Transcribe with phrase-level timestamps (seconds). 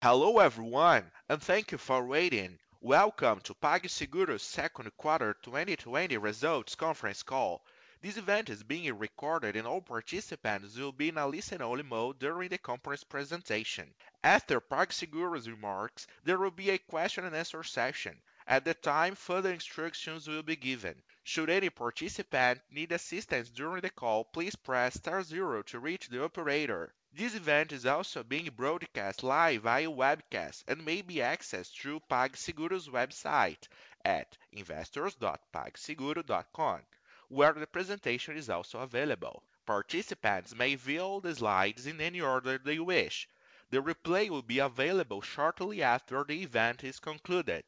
[0.00, 2.60] Hello everyone, and thank you for waiting.
[2.80, 7.64] Welcome to PagSeguro's second quarter 2020 results conference call.
[8.00, 12.48] This event is being recorded and all participants will be in a listen-only mode during
[12.48, 13.92] the conference presentation.
[14.22, 18.22] After PagSeguro's remarks, there will be a question and answer session.
[18.46, 21.02] At the time, further instructions will be given.
[21.24, 26.22] Should any participant need assistance during the call, please press star zero to reach the
[26.22, 26.94] operator.
[27.10, 32.88] This event is also being broadcast live via webcast and may be accessed through PagSeguro's
[32.88, 33.66] website
[34.04, 36.80] at investors.pagseguro.com,
[37.28, 39.42] where the presentation is also available.
[39.64, 43.26] Participants may view the slides in any order they wish.
[43.70, 47.64] The replay will be available shortly after the event is concluded.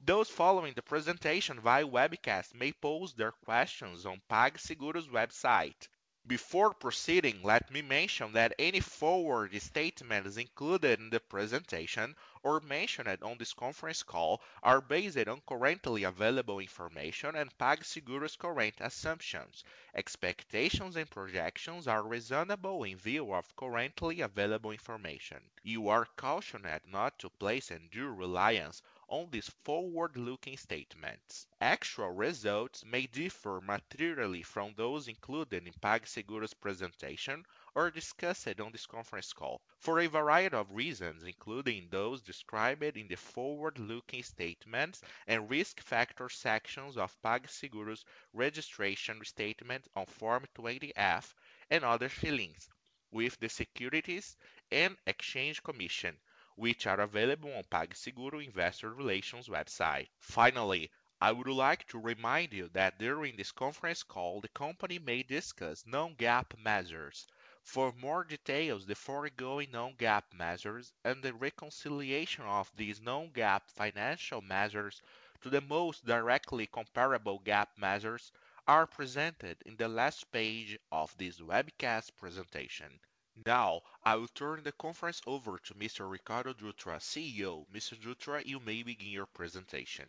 [0.00, 5.88] Those following the presentation via webcast may pose their questions on PagSeguro's website.
[6.28, 13.08] Before proceeding, let me mention that any forward statements included in the presentation or mentioned
[13.22, 19.64] on this conference call are based on currently available information and PagSeguro's current assumptions.
[19.94, 25.38] Expectations and projections are reasonable in view of currently available information.
[25.62, 31.46] You are cautioned not to place undue reliance on these forward-looking statements.
[31.60, 38.86] Actual results may differ materially from those included in PagSeguro's presentation or discussed on this
[38.86, 45.50] conference call for a variety of reasons, including those described in the forward-looking statements and
[45.50, 51.34] risk factor sections of PagSeguro's registration statement on Form 20-F
[51.70, 52.68] and other filings
[53.10, 54.36] with the Securities
[54.70, 56.14] and Exchange Commission,
[56.58, 60.08] which are available on PagSeguro Investor Relations website.
[60.18, 65.22] Finally, I would like to remind you that during this conference call, the company may
[65.22, 67.28] discuss non-GAAP measures.
[67.62, 75.00] For more details, the foregoing non-GAAP measures and the reconciliation of these non-GAAP financial measures
[75.42, 78.32] to the most directly comparable GAAP measures
[78.66, 82.98] are presented in the last page of this webcast presentation.
[83.46, 86.10] Now, I will turn the conference over to Mr.
[86.10, 87.66] Ricardo Dutra, CEO.
[87.72, 87.94] Mr.
[87.94, 90.06] Dutra, you may begin your presentation.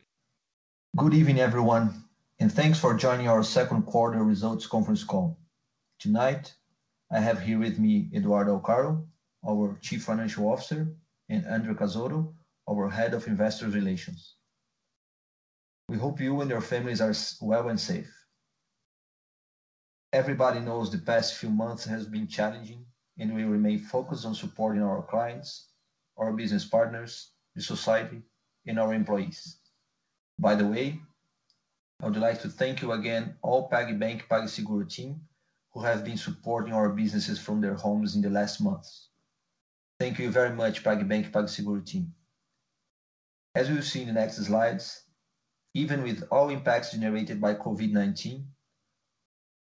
[0.97, 2.05] Good evening, everyone,
[2.39, 5.37] and thanks for joining our second quarter results conference call.
[5.99, 6.55] Tonight,
[7.11, 9.05] I have here with me Eduardo Alcaro,
[9.47, 10.91] our Chief Financial Officer,
[11.29, 12.33] and Andre Cazotto,
[12.67, 14.37] our Head of Investor Relations.
[15.87, 18.11] We hope you and your families are well and safe.
[20.13, 22.85] Everybody knows the past few months has been challenging,
[23.19, 25.67] and we remain focused on supporting our clients,
[26.17, 28.21] our business partners, the society,
[28.65, 29.57] and our employees.
[30.39, 30.99] By the way,
[32.01, 35.21] I would like to thank you again, all PagBank PagSeguro team,
[35.71, 39.09] who have been supporting our businesses from their homes in the last months.
[39.99, 42.13] Thank you very much, PagBank PagSeguro team.
[43.53, 45.03] As we'll see in the next slides,
[45.73, 48.45] even with all impacts generated by COVID-19,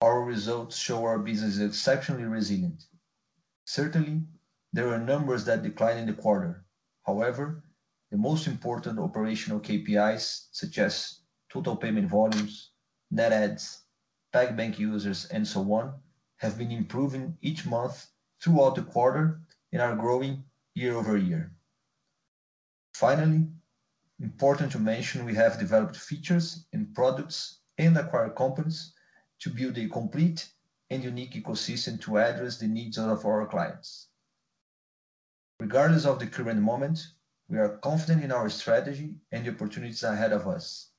[0.01, 2.85] our results show our business is exceptionally resilient.
[3.69, 4.23] Certainly,
[4.73, 6.65] there are numbers that decline in the quarter.
[7.05, 7.63] However,
[8.11, 11.21] the most important operational KPIs, such as
[11.53, 12.71] total payment volumes,
[13.11, 13.83] net adds,
[14.33, 16.01] PagBank users, and so on,
[16.39, 18.07] have been improving each month
[18.41, 21.53] throughout the quarter and are growing year-over-year.
[22.95, 23.49] Finally,
[24.19, 28.95] important to mention, we have developed features and products and acquired companies
[29.41, 30.49] to build a complete
[30.91, 34.09] and unique ecosystem to address the needs of our clients.
[35.61, 37.07] Regardless of the current moment,
[37.49, 40.91] we are confident in our strategy and the opportunities ahead of us.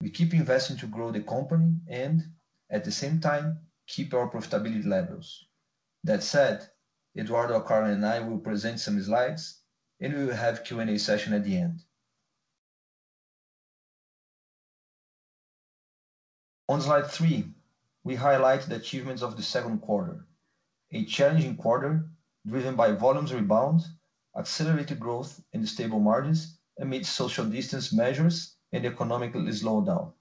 [0.00, 2.22] We keep investing to grow the company and,
[2.70, 5.46] at the same time, keep our profitability levels.
[6.04, 6.68] That said,
[7.16, 9.62] Eduardo Alcaro and I will present some slides,
[10.00, 11.80] and we will have Q&A session at the end.
[16.68, 17.46] On slide three,
[18.04, 20.26] we highlight the achievements of the second quarter.
[20.92, 22.08] A challenging quarter
[22.46, 23.82] driven by volumes rebound,
[24.36, 30.12] accelerated growth, and stable margins amidst social distance measures and economic slowdown.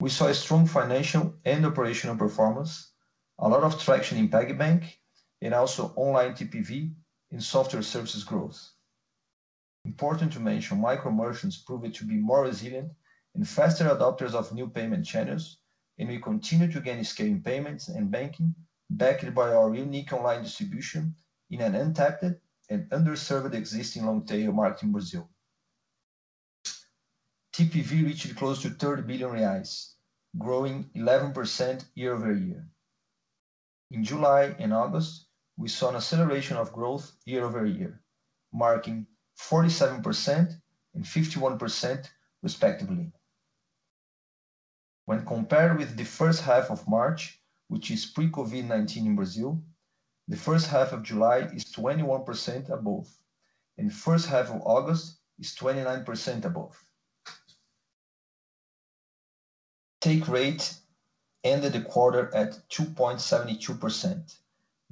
[0.00, 2.92] We saw a strong financial and operational performance,
[3.38, 4.84] a lot of traction in PagBank,
[5.42, 6.94] and also online TPV
[7.30, 8.72] and software services growth.
[9.84, 12.92] Important to mention, micro merchants proved to be more resilient
[13.34, 15.59] and faster adopters of new payment channels,
[16.00, 18.54] and we continue to gain scale in payments and banking,
[18.88, 21.14] backed by our unique online distribution
[21.50, 22.24] in an untapped
[22.70, 25.28] and underserved existing long-tail market in Brazil.
[27.52, 29.92] TPV reached close to 30 billion reais,
[30.38, 32.66] growing 11% year-over-year.
[33.90, 35.26] In July and August,
[35.58, 38.00] we saw an acceleration of growth year-over-year,
[38.54, 39.06] marking
[39.38, 40.54] 47%
[40.94, 42.08] and 51%
[42.42, 43.12] respectively.
[45.10, 49.60] When compared with the first half of March, which is pre-COVID-19 in Brazil,
[50.28, 53.08] the first half of July is 21% above,
[53.76, 56.80] and first half of August is 29% above.
[60.00, 60.78] Take rate
[61.42, 64.38] ended the quarter at 2.72%,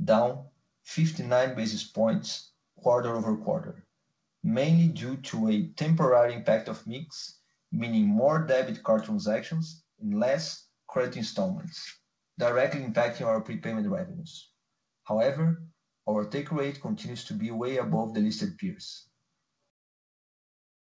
[0.02, 0.44] down
[0.82, 3.84] 59 basis points quarter-over-quarter,
[4.42, 7.38] mainly due to a temporary impact of mix,
[7.70, 11.98] meaning more debit card transactions and less credit installments,
[12.38, 14.50] directly impacting our prepayment revenues.
[15.04, 15.62] However,
[16.08, 19.08] our take rate continues to be way above the listed peers.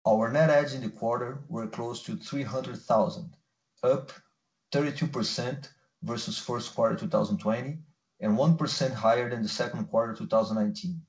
[0.06, 3.36] Our net adds in the quarter were close to 300,000,
[3.82, 4.12] up
[4.72, 5.68] 32%
[6.02, 7.78] versus first quarter 2020,
[8.20, 11.00] and 1% higher than the second quarter 2019.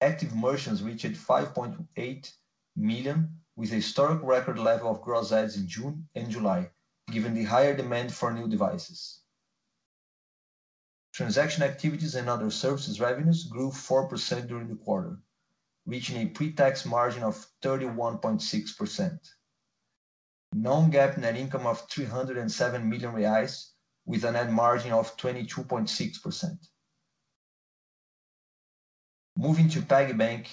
[0.00, 2.32] Active merchants reached 5.8
[2.76, 6.70] million, with a historic record level of gross adds in June and July,
[7.10, 9.20] given the higher demand for new devices.
[11.12, 15.18] Transaction activities and other services revenues grew 4% during the quarter,
[15.84, 19.18] reaching a pre-tax margin of 31.6%.
[20.52, 23.70] Non-GAAP net income of 307 million reais
[24.06, 26.58] with a net margin of 22.6%.
[29.36, 30.46] Moving to PagBank,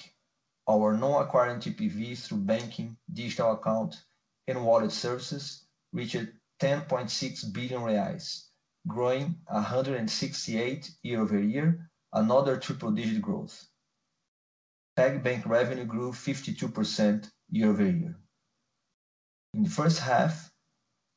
[0.68, 3.96] our non-acquiring TPV through banking, digital account,
[4.46, 6.28] and wallet services reached
[6.60, 8.48] 10.6 billion reais,
[8.86, 13.68] growing 168 year-over-year, another triple-digit growth.
[14.96, 18.18] PagBank revenue grew 52% year-over-year.
[19.54, 20.50] In the first half,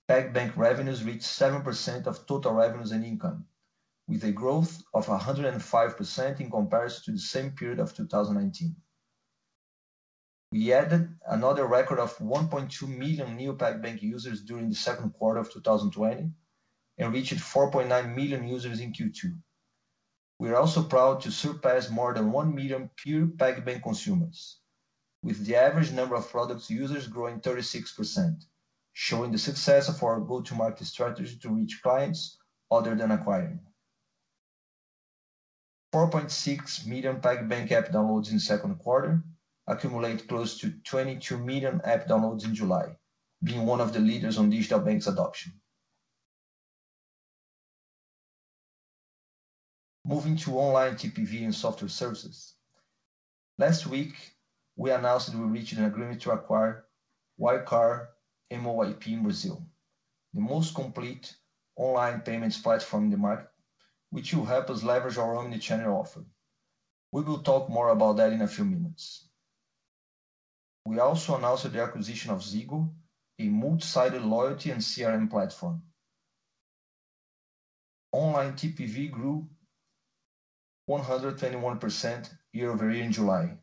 [0.09, 3.45] PagBank revenues reached 7% of total revenues and income,
[4.07, 8.75] with a growth of 105% in comparison to the same period of 2019.
[10.51, 15.51] We added another record of 1.2 million new PagBank users during the second quarter of
[15.51, 16.29] 2020
[16.97, 19.33] and reached 4.9 million users in Q2.
[20.39, 24.59] We are also proud to surpass more than 1 million pure PagBank consumers,
[25.23, 28.43] with the average number of products users growing 36%,
[28.91, 32.37] showing the success of our go-to-market strategy to reach clients
[32.69, 33.59] other than acquiring.
[35.93, 39.23] 4.6 million PagBank app downloads in second quarter
[39.67, 42.97] accumulate close to 22 million app downloads in July,
[43.43, 45.53] being one of the leaders on digital banks adoption.
[50.05, 52.55] Moving to online TPV and software services.
[53.57, 54.15] Last week,
[54.75, 56.85] we announced that we reached an agreement to acquire
[57.39, 58.07] Wirecard
[58.51, 59.65] Moip in Brazil,
[60.33, 61.35] the most complete
[61.75, 63.49] online payments platform in the market,
[64.09, 66.25] which will help us leverage our omni-channel offer.
[67.11, 69.30] We will talk more about that in a few minutes.
[70.85, 72.89] We also announced the acquisition of Zygo,
[73.39, 75.83] a multi-sided loyalty and CRM platform.
[78.11, 79.47] Online TPV grew
[80.89, 83.57] 121% year-over-year in July,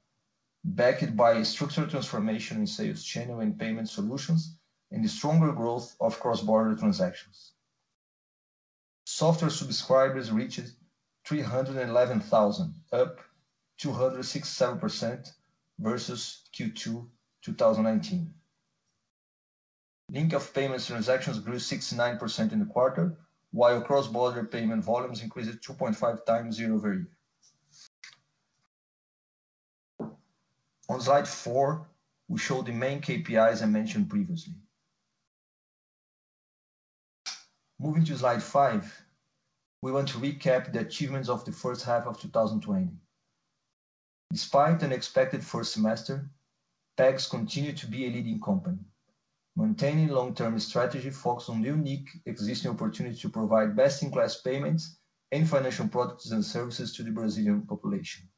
[0.64, 4.56] backed by a structural transformation in sales channel and payment solutions
[4.90, 7.52] and the stronger growth of cross-border transactions.
[9.04, 10.72] Software subscribers reached
[11.26, 13.18] 311,000, up
[13.80, 15.32] 267%
[15.78, 17.06] versus Q2
[17.42, 18.32] 2019.
[20.10, 23.18] Link of payments transactions grew 69% in the quarter,
[23.50, 27.08] while cross-border payment volumes increased 2.5x year-over-year.
[30.88, 31.86] On slide four,
[32.28, 34.54] we show the main KPIs I mentioned previously.
[37.78, 39.04] Moving to slide five,
[39.82, 42.88] we want to recap the achievements of the first half of 2020.
[44.30, 46.30] Despite an expected first semester,
[46.98, 48.78] PAGS continued to be a leading company,
[49.56, 54.98] maintaining long-term strategy focused on the unique existing opportunity to provide best-in-class payments
[55.32, 58.28] and financial products and services to the Brazilian population.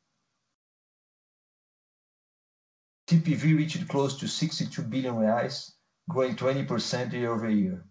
[3.08, 5.72] TPV reached close to 62 billion reais,
[6.08, 7.84] growing 20% year-over-year.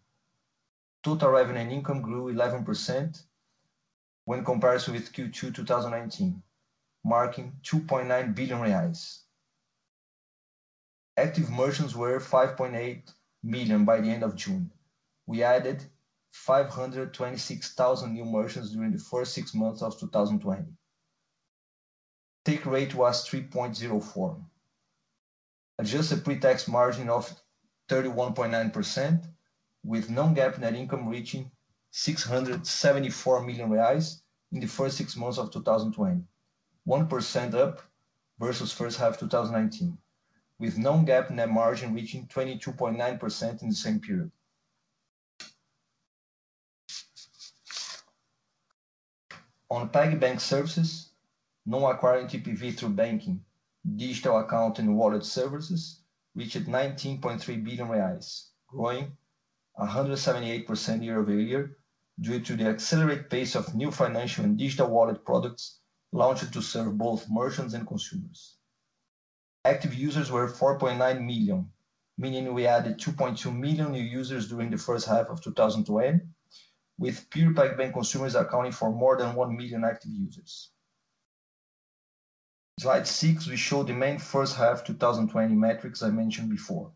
[1.03, 3.23] Total revenue and income grew 11%
[4.23, 6.41] when compared with Q2 2019,
[7.03, 9.19] marking 2.9 billion reais.
[11.17, 13.13] Active merchants were 5.8
[13.43, 14.71] million by the end of June.
[15.25, 15.83] We added
[16.31, 20.65] 526,000 new merchants during the first six months of 2020.
[22.45, 24.43] Take rate was 3.04.
[25.79, 27.33] Adjusted pre-tax margin of
[27.89, 29.23] 31.9%,
[29.83, 31.51] with non-GAAP net income reaching
[31.91, 36.21] 674 million reais in the first six months of 2020,
[36.87, 37.81] 1% up
[38.39, 39.97] versus first half 2019,
[40.59, 44.31] with non-GAAP net margin reaching 22.9% in the same period.
[49.71, 51.11] On PagBank services,
[51.65, 53.43] non-acquiring TPV through banking,
[53.95, 56.01] digital account, and wallet services
[56.33, 59.15] reached 19.3 billion reais, growing
[59.79, 61.77] 178% year-over-year
[62.21, 65.78] due to the accelerated pace of new financial and digital wallet products
[66.11, 68.57] launched to serve both merchants and consumers.
[69.65, 71.69] Active users were 4.9 million,
[72.17, 76.19] meaning we added 2.2 million new users during the first half of 2020,
[76.97, 80.71] with pure PagBank consumers accounting for more than 1 million active users.
[82.79, 86.91] Slide six, we show the main first half 2020 metrics I mentioned before.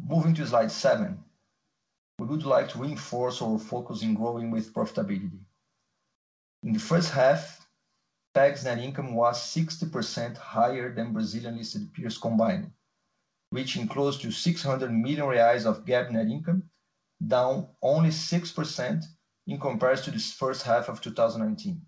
[0.00, 1.18] Moving to slide seven,
[2.18, 5.38] we would like to reinforce our focus in growing with profitability.
[6.62, 7.66] In the first half,
[8.34, 12.70] Pag's net income was 60% higher than Brazilian listed peers combined,
[13.52, 16.62] reaching close to 600 million reais of GAAP net income,
[17.26, 19.04] down only 6%
[19.46, 21.80] in comparison to this first half of 2019.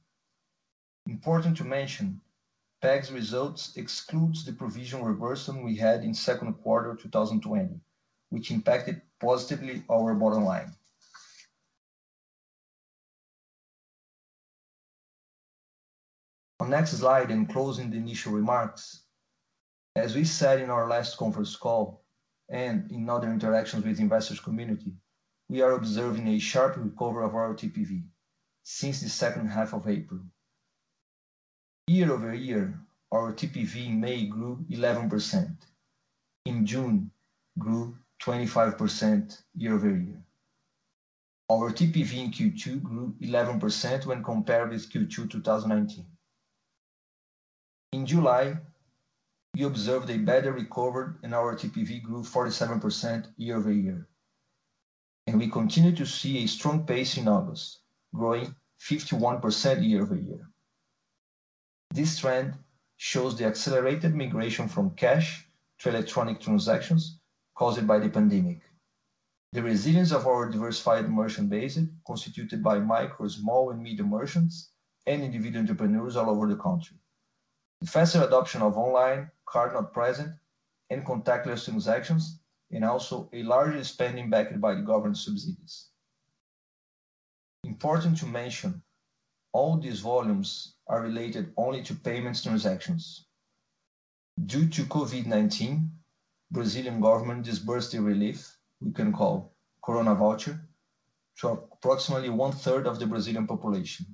[1.06, 2.20] Important to mention,
[2.80, 7.80] Pag's results excludes the provision reversal we had in second quarter 2020,
[8.28, 10.72] which impacted positively our bottom line.
[16.60, 19.04] On next slide, in closing the initial remarks,
[19.94, 22.04] as we said in our last conference call
[22.48, 24.92] and in other interactions with investors community,
[25.48, 28.02] we are observing a sharp recovery of our TPV
[28.62, 30.20] since the second half of April.
[31.86, 32.78] Year-over-year,
[33.12, 35.56] our TPV in May grew 11%.
[36.44, 37.10] In June,
[37.58, 40.22] grew 25% year-over-year.
[41.50, 46.04] Our TPV in Q2 grew 11% when compared with Q2 2019.
[47.92, 48.58] In July,
[49.54, 54.06] we observed a better recovery and our TPV grew 47% year-over-year.
[55.26, 57.80] And we continue to see a strong pace in August,
[58.14, 60.48] growing 51% year-over-year.
[61.94, 62.54] This trend
[62.98, 65.48] shows the accelerated migration from cash
[65.78, 67.17] to electronic transactions
[67.58, 68.60] caused by the pandemic.
[69.52, 74.70] The resilience of our diversified merchant base, constituted by micro, small, and medium merchants
[75.08, 76.96] and individual entrepreneurs all over the country.
[77.80, 80.34] The faster adoption of online, card not present,
[80.90, 82.38] and contactless transactions,
[82.70, 85.88] and also a larger spending backed by the government subsidies.
[87.64, 88.82] Important to mention,
[89.52, 93.26] all these volumes are related only to payments transactions.
[94.46, 95.88] Due to COVID-19,
[96.50, 100.60] Brazilian government disbursed a relief we can call Corona Voucher
[101.40, 104.06] to approximately one-third of the Brazilian population.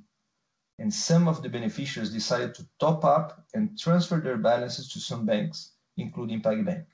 [0.78, 5.24] And some of the beneficiaries decided to top up and transfer their balances to some
[5.24, 6.86] banks, including PagBank.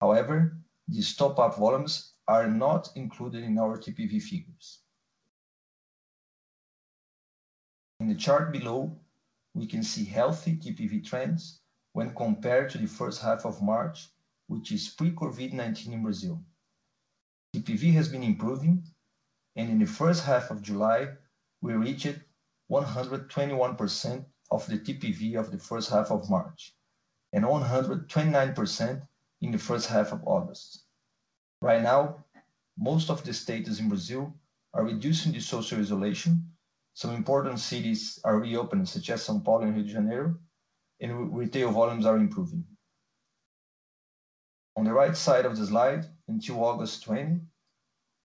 [0.00, 4.80] However, these top-up volumes are not included in our TPV figures.
[8.00, 8.98] In the chart below,
[9.54, 11.60] we can see healthy TPV trends
[11.92, 14.08] when compared to the first half of March,
[14.46, 16.42] which is pre-COVID-19 in Brazil.
[17.54, 18.82] TPV has been improving,
[19.56, 21.08] and in the first half of July,
[21.60, 22.18] we reached
[22.70, 26.74] 121% of the TPV of the first half of March,
[27.32, 29.06] and 129%
[29.42, 30.84] in the first half of August.
[31.60, 32.24] Right now,
[32.78, 34.34] most of the states in Brazil
[34.74, 36.50] are reducing the social isolation.
[36.94, 40.38] Some important cities are reopening, such as São Paulo and Rio de Janeiro,
[41.00, 42.64] and retail volumes are improving.
[44.74, 47.40] On the right side of the slide, until August 20,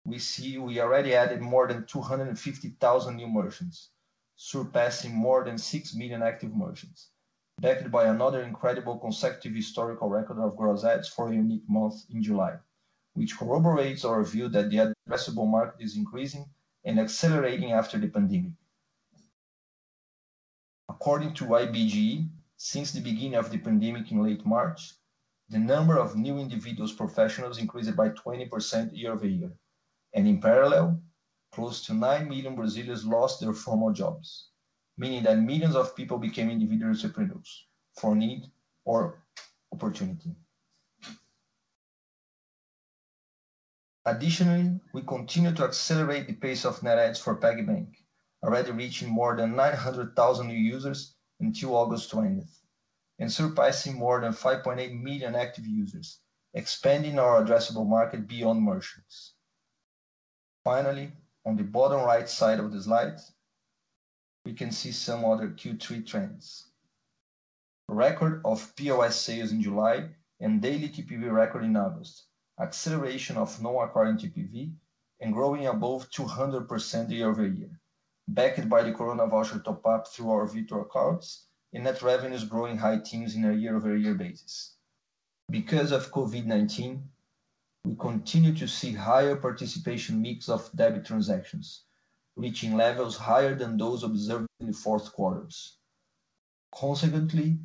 [0.04, 3.90] we see we already added more than 250,000 new merchants,
[4.34, 7.10] surpassing more than 6 million active merchants,
[7.60, 12.20] backed by another incredible consecutive historical record of gross adds for a unique month in
[12.22, 12.58] July,
[13.14, 16.46] which corroborates our view that the addressable market is increasing
[16.84, 18.54] and accelerating after the pandemic.
[20.88, 24.94] According to IBGE, since the beginning of the pandemic in late March,
[25.52, 29.52] the number of new individuals professionals increased by 20% year-over-year.
[30.14, 31.00] And in parallel,
[31.52, 34.48] close to 9 million Brazilians lost their formal jobs,
[34.96, 37.66] meaning that millions of people became individual entrepreneurs
[38.00, 38.50] for need
[38.86, 39.22] or
[39.72, 40.34] opportunity.
[44.06, 47.88] Additionally, we continue to accelerate the pace of net adds for PagBank,
[48.42, 52.61] already reaching more than 900,000 new users until August 20th,
[53.18, 56.20] and surpassing more than 5.8 million active users,
[56.54, 59.34] expanding our addressable market beyond merchants.
[60.64, 61.12] Finally,
[61.44, 63.18] on the bottom right side of the slide,
[64.44, 66.72] we can see some other Q3 trends.
[67.88, 70.08] Record of POS sales in July
[70.40, 72.26] and daily TPV record in August.
[72.60, 74.72] Acceleration of non-acquiring TPV
[75.20, 77.80] and growing above 200% year-over-year,
[78.28, 83.34] backed by the Coronavoucher top-up through our virtual cards and net revenues growing high teens
[83.34, 84.76] in a year-over-year basis.
[85.50, 87.02] Because of COVID-19,
[87.84, 91.84] we continue to see higher participation mix of debit transactions,
[92.36, 95.78] reaching levels higher than those observed in the fourth quarters.
[96.74, 97.58] Consequently,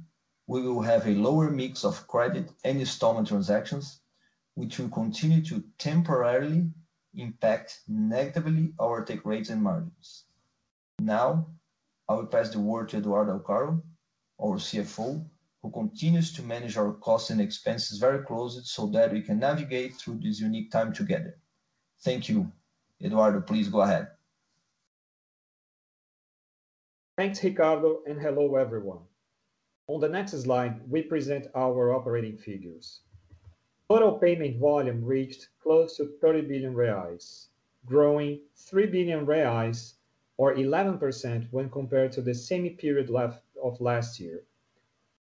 [0.47, 4.01] we will have a lower mix of credit and installment transactions,
[4.55, 6.69] which will continue to temporarily
[7.15, 10.25] impact negatively our take rates and margins.
[10.99, 11.47] Now,
[12.09, 13.81] I will pass the word to Eduardo Alcaro,
[14.41, 15.25] our CFO,
[15.61, 19.95] who continues to manage our costs and expenses very closely so that we can navigate
[19.95, 21.39] through this unique time together.
[22.01, 22.51] Thank you.
[23.03, 24.07] Eduardo, please go ahead.
[27.17, 28.99] Thanks, Ricardo, and hello, everyone.
[29.87, 33.01] On the next slide, we present our operating figures.
[33.89, 37.47] Total payment volume reached close to 30 billion reais,
[37.85, 39.93] growing 3 billion reais
[40.37, 43.09] or 11% when compared to the same period
[43.63, 44.43] of last year.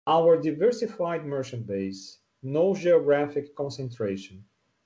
[0.07, 4.43] Our diversified merchant base, no geographic concentration,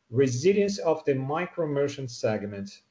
[0.09, 2.81] resilience of the micro merchant segment,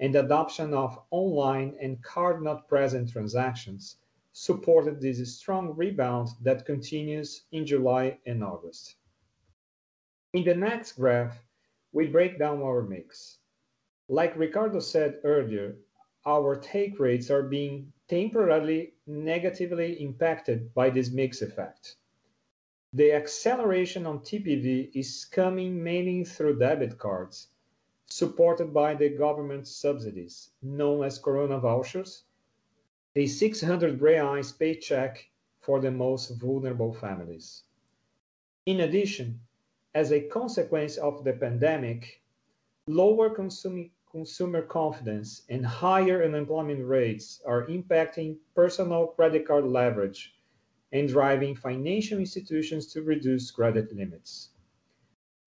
[0.00, 3.96] and adoption of online and card-not-present transactions
[4.32, 8.96] supported this strong rebound that continues in July and August.
[10.32, 11.38] In the next graph,
[11.92, 13.38] we break down our mix.
[14.08, 15.76] Like Ricardo said earlier,
[16.26, 21.96] our take rates are being temporarily negatively impacted by this mix effect.
[22.92, 27.48] The acceleration on TPV is coming mainly through debit cards,
[28.06, 32.24] supported by the government subsidies known as Corona vouchers,
[33.16, 37.64] a 600 reais paycheck for the most vulnerable families.
[38.66, 39.40] In addition,
[39.94, 42.22] as a consequence of the pandemic,
[42.86, 43.30] lower
[44.14, 50.36] consumer confidence and higher unemployment rates are impacting personal credit card leverage
[50.92, 54.50] and driving financial institutions to reduce credit limits.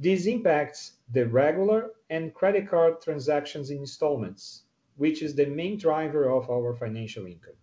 [0.02, 4.64] This impacts the regular and credit card transactions in installments,
[4.98, 7.56] which is the main driver of our financial income.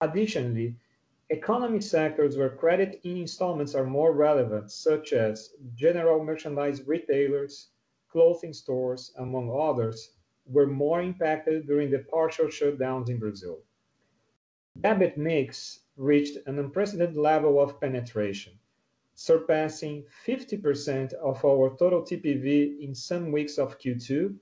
[0.00, 0.76] Additionally,
[1.30, 7.70] economy sectors where credit in installments are more relevant, such as general merchandise retailers,
[8.14, 10.12] clothing stores, among others,
[10.46, 13.58] were more impacted during the partial shutdowns in Brazil.
[14.80, 18.52] Debit mix reached an unprecedented level of penetration,
[19.16, 24.32] surpassing 50% of our total TPV in some weeks of Q2,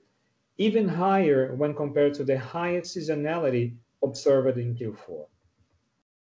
[0.59, 5.25] even higher when compared to the highest seasonality observed in Q4.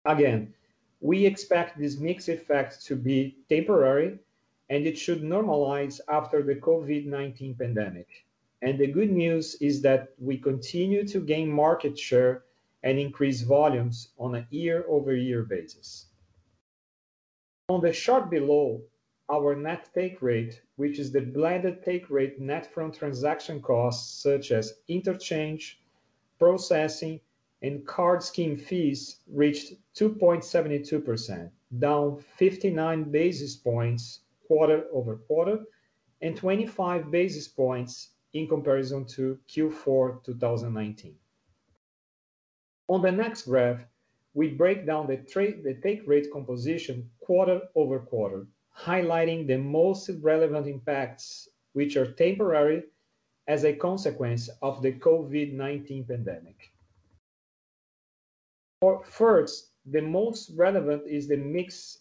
[0.05, 0.53] Again,
[1.01, 4.19] we expect this mix effect to be temporary,
[4.71, 8.07] and it should normalize after the COVID-19 pandemic.
[8.63, 12.45] And the good news is that we continue to gain market share
[12.85, 16.07] and increase volumes on a year-over-year basis.
[17.69, 18.81] On the chart below,
[19.29, 24.53] our net take rate, which is the blended take rate net from transaction costs such
[24.53, 25.81] as interchange,
[26.39, 27.21] processing,
[27.63, 34.21] and card scheme fees, reached 2.72%, down 59 basis points
[34.51, 35.61] quarter-over-quarter,
[36.23, 41.15] and 25 basis points in comparison to Q4 2019.
[42.89, 43.85] On the next graph,
[44.35, 45.19] we break down the
[45.85, 52.83] take rate composition quarter-over-quarter, highlighting the most relevant impacts, which are temporary
[53.47, 56.73] as a consequence of the COVID-19 pandemic.
[59.05, 61.99] First, the most relevant is the mix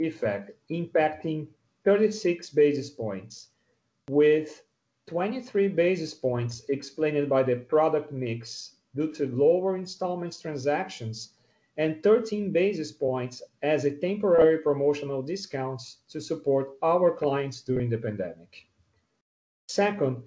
[0.00, 1.46] effect impacting
[1.86, 3.50] 36 basis points,
[4.10, 4.64] with
[5.06, 11.34] 23 basis points explained by the product mix due to lower installments transactions
[11.76, 17.98] and 13 basis points as a temporary promotional discounts to support our clients during the
[17.98, 18.66] pandemic.
[19.68, 20.24] Second,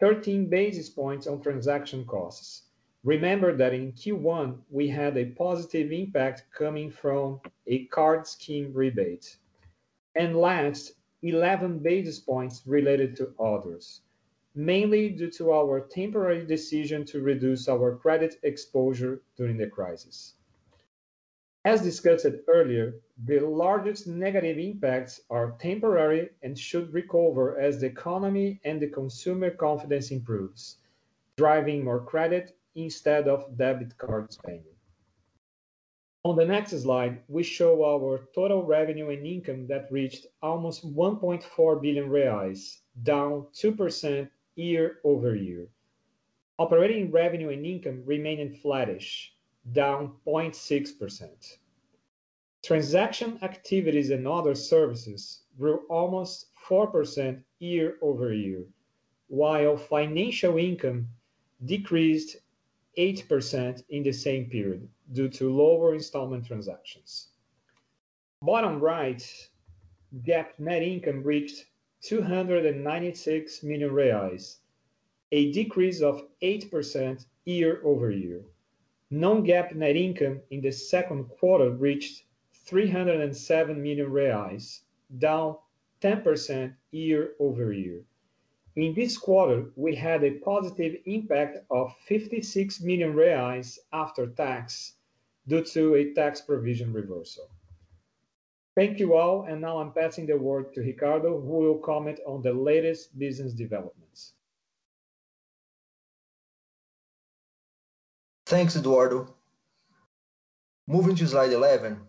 [0.00, 2.62] 13 basis points on transaction costs.
[3.04, 9.36] Remember that in Q1, we had a positive impact coming from a card scheme rebate.
[10.14, 14.02] And last, 11 basis points related to others,
[14.54, 20.34] mainly due to our temporary decision to reduce our credit exposure during the crisis.
[21.64, 28.60] As discussed earlier, the largest negative impacts are temporary and should recover as the economy
[28.64, 30.78] and the consumer confidence improves,
[31.36, 34.71] driving more credit instead of debit card spending.
[36.24, 41.82] On the next slide, we show our total revenue and income that reached almost 1.4
[41.82, 45.66] billion reais, down 2% year-over-year.
[46.60, 49.34] Operating revenue and income remained flattish,
[49.72, 51.58] down 0.6%.
[52.62, 58.64] Transaction activities and other services grew almost 4% year-over-year,
[59.26, 61.08] while financial income
[61.64, 62.36] decreased
[62.96, 67.28] 8% in the same period due to lower installment transactions.
[68.40, 69.22] Bottom right,
[70.24, 71.66] GAAP net income reached
[72.02, 74.58] 296 million reais,
[75.30, 78.42] a decrease of 8% year-over-year.
[79.10, 82.24] Non-GAAP net income in the second quarter reached
[82.66, 84.80] 307 million reais,
[85.18, 85.56] down
[86.00, 88.02] 10% year-over-year.
[88.74, 94.94] In this quarter, we had a positive impact of 56 million reais after tax
[95.46, 97.48] due to a tax provision reversal.
[98.74, 102.42] Thank you all, and now I'm passing the word to Ricardo, who will comment on
[102.42, 104.32] the latest business developments.
[108.46, 109.34] Thanks, Eduardo.
[110.86, 112.00] Moving to slide 11,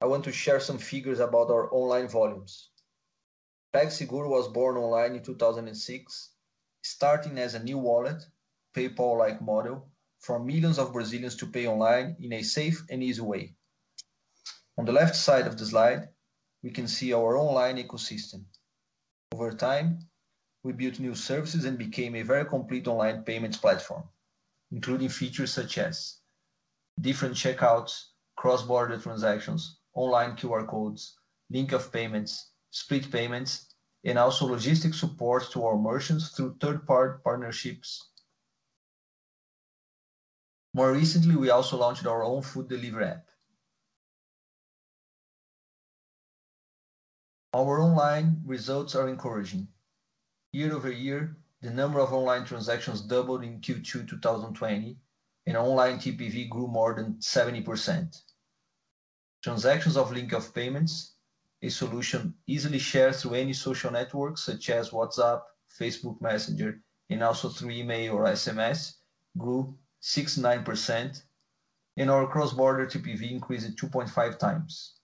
[0.00, 2.70] I want to share some figures about our online volumes.
[3.74, 6.30] PagSeguro was born online in 2006,
[6.82, 8.22] starting as a new wallet,
[8.74, 9.88] PayPal-like model,
[10.20, 13.54] for millions of Brazilians to pay online in a safe and easy way.
[14.76, 16.08] On the left side of the slide,
[16.62, 18.44] we can see our online ecosystem.
[19.32, 20.00] Over time,
[20.62, 24.04] we built new services and became a very complete online payments platform,
[24.70, 26.18] including features such as
[27.00, 31.18] different checkouts, cross-border transactions, online QR codes,
[31.50, 38.07] link of payments, split payments, and also logistic support to our merchants through third-party partnerships.
[40.74, 43.26] More recently, we also launched our own food delivery app.
[47.54, 49.68] Our online results are encouraging.
[50.52, 54.98] Year-over-year, the number of online transactions doubled in Q2 2020,
[55.46, 58.22] and online TPV grew more than 70%.
[59.42, 61.14] Transactions of link of payments,
[61.62, 65.40] a solution easily shared through any social network such as WhatsApp,
[65.80, 68.96] Facebook Messenger, and also through email or SMS,
[69.36, 71.22] grew 69%,
[71.96, 74.94] and our cross-border TPV increased 2.5 times.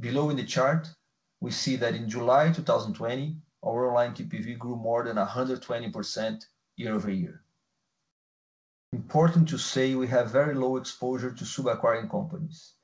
[0.00, 0.88] Below in the chart,
[1.40, 6.44] we see that in July 2020, our online TPV grew more than 120%
[6.76, 7.42] year-over-year.
[8.92, 12.74] Important to say, we have very low exposure to sub-acquiring companies,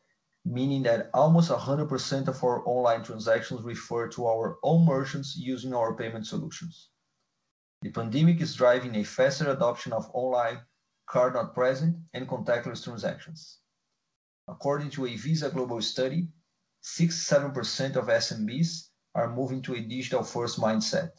[0.45, 5.95] meaning that almost 100% of our online transactions refer to our own merchants using our
[5.95, 6.91] payment solutions.
[7.83, 10.61] The pandemic is driving a faster adoption of online
[11.07, 13.59] card-not-present and contactless transactions.
[14.49, 16.29] According to a Visa global study,
[16.83, 21.11] 67% of SMBs are moving to a digital-first mindset,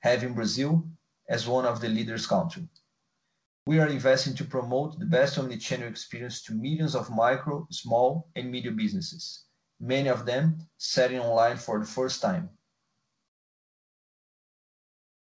[0.00, 0.84] having Brazil
[1.28, 2.68] as one of the leaders country.
[3.66, 8.50] We are investing to promote the best omni-channel experience to millions of micro, small, and
[8.50, 9.44] medium businesses,
[9.80, 12.50] many of them selling online for the first time.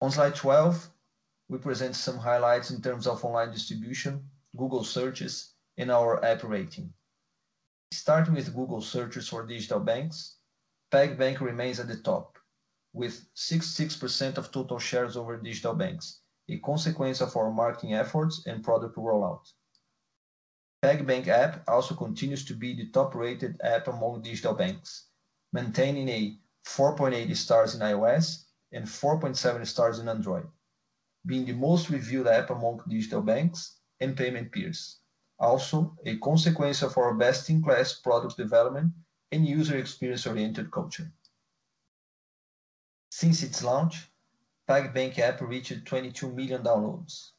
[0.01, 0.89] On slide 12,
[1.49, 4.23] we present some highlights in terms of online distribution,
[4.55, 6.93] Google searches, and our app rating.
[7.91, 10.35] Starting with Google searches for digital banks,
[10.93, 12.37] PagBank remains at the top,
[12.93, 18.63] with 66% of total shares over digital banks, a consequence of our marketing efforts and
[18.63, 19.45] product rollout.
[20.83, 25.07] PagBank app also continues to be the top-rated app among digital banks,
[25.51, 30.47] maintaining a 4.8 stars in iOS and 4.7 stars in Android,
[31.25, 34.99] being the most reviewed app among digital banks and payment peers.
[35.39, 38.91] Also, a consequence of our best-in-class product development
[39.31, 41.11] and user experience-oriented culture.
[43.11, 44.11] Since its launch,
[44.67, 47.31] PagBank app reached 22 million downloads.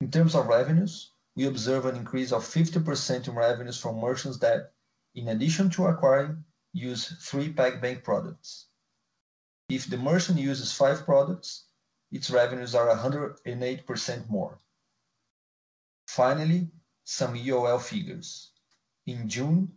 [0.00, 4.72] In terms of revenues, we observe an increase of 50% in revenues from merchants that,
[5.14, 8.66] in addition to acquiring, use three PagBank products.
[9.68, 11.64] If the merchant uses five products,
[12.12, 14.58] its revenues are 108% more.
[16.06, 16.70] Finally,
[17.04, 18.52] some UOL figures.
[19.06, 19.72] In June,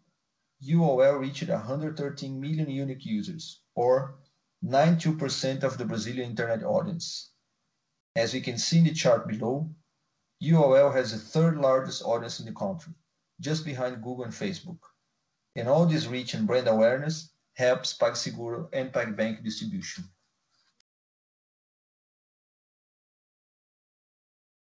[0.63, 4.15] UOL reached 113 million unique users, or
[4.63, 7.31] 92% of the Brazilian internet audience.
[8.15, 9.69] As we can see in the chart below,
[10.43, 12.93] UOL has the third largest audience in the country,
[13.39, 14.79] just behind Google and Facebook.
[15.55, 20.03] And all this reach and brand awareness helps PagSeguro and PagBank distribution.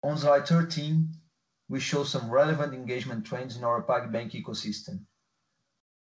[0.01, 1.09] On slide 13,
[1.67, 5.01] we show some relevant engagement trends in our PagBank ecosystem.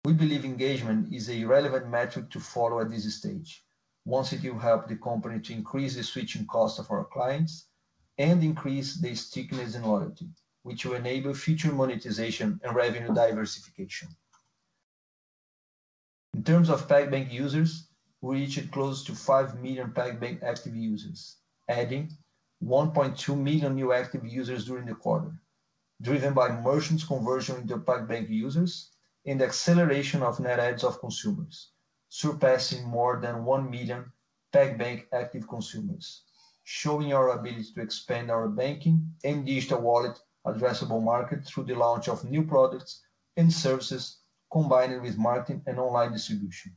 [0.04, 3.64] We believe engagement is a relevant metric to follow at this stage,
[4.04, 7.66] once it will help the company to increase the switching cost of our clients
[8.18, 10.28] and increase the stickiness and loyalty,
[10.62, 14.08] which will enable future monetization and revenue diversification.
[16.34, 17.88] In terms of PagBank users,
[18.20, 22.16] we reached close to 5 million PagBank active users, adding
[22.64, 25.32] 1.2 million new active users during the quarter,
[26.02, 28.90] driven by merchants conversion into PagBank users
[29.26, 31.70] and the acceleration of net adds of consumers,
[32.08, 34.10] surpassing more than 1 million
[34.52, 36.24] PagBank active consumers,
[36.64, 42.08] showing our ability to expand our banking and digital wallet addressable market through the launch
[42.08, 43.02] of new products
[43.36, 44.18] and services
[44.50, 46.74] combined with marketing and online distribution.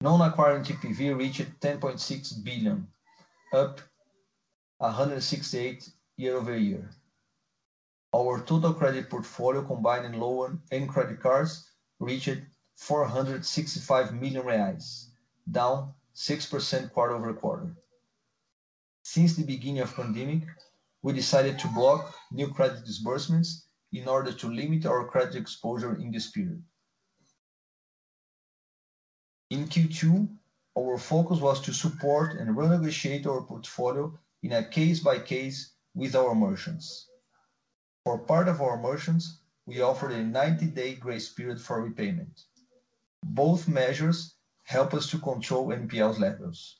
[0.00, 2.86] Non-acquiring TPV reached 10.6 billion,
[3.52, 3.80] up
[4.78, 6.90] 168 year-over-year.
[8.14, 11.68] Our total credit portfolio, combining loan and credit cards,
[12.00, 12.40] reached
[12.76, 15.08] 465 million reais,
[15.50, 17.76] down 6% quarter-over-quarter.
[19.02, 20.42] Since the beginning of the pandemic,
[21.02, 26.10] we decided to block new credit disbursements in order to limit our credit exposure in
[26.10, 26.62] this period.
[29.50, 30.28] In Q2,
[30.78, 37.08] our focus was to support and renegotiate our portfolio in a case-by-case with our merchants.
[38.04, 42.44] For part of our merchants, we offered a 90-day grace period for repayment.
[43.24, 46.78] Both measures help us to control NPL levels.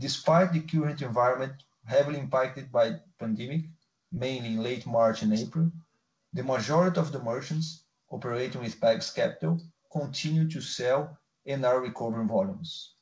[0.00, 3.66] Despite the current environment heavily impacted by pandemic,
[4.10, 5.70] mainly in late March and April,
[6.32, 9.60] the majority of the merchants operating with Pag's capital
[9.92, 12.94] continue to sell and are recovering volumes.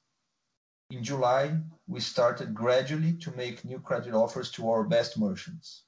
[0.91, 5.85] In July, we started gradually to make new credit offers to our best merchants.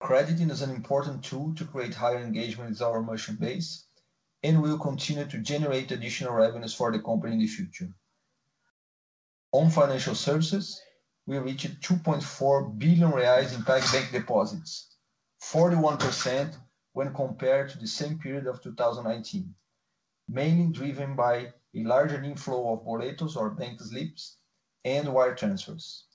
[0.00, 3.86] Crediting is an important tool to create higher engagement with our merchant base,
[4.42, 7.94] and will continue to generate additional revenues for the company in the future.
[9.52, 10.80] On financial services,
[11.26, 14.96] we reached 2.4 billion reais in PagBank deposits,
[15.40, 16.56] 41%
[16.92, 19.54] when compared to the same period of 2019,
[20.32, 24.38] mainly driven by a larger inflow of boletos or bank slips
[24.84, 26.06] and wire transfers.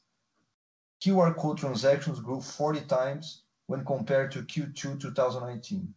[1.03, 5.93] QR code transactions grew 40 times when compared to Q2 2019,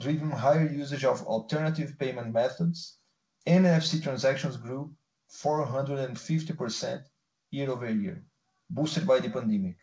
[0.00, 2.98] driven higher usage of alternative payment methods.
[3.46, 4.92] NFC transactions grew
[5.30, 7.04] 450%
[7.52, 8.24] year-over-year,
[8.70, 9.76] boosted by the pandemic.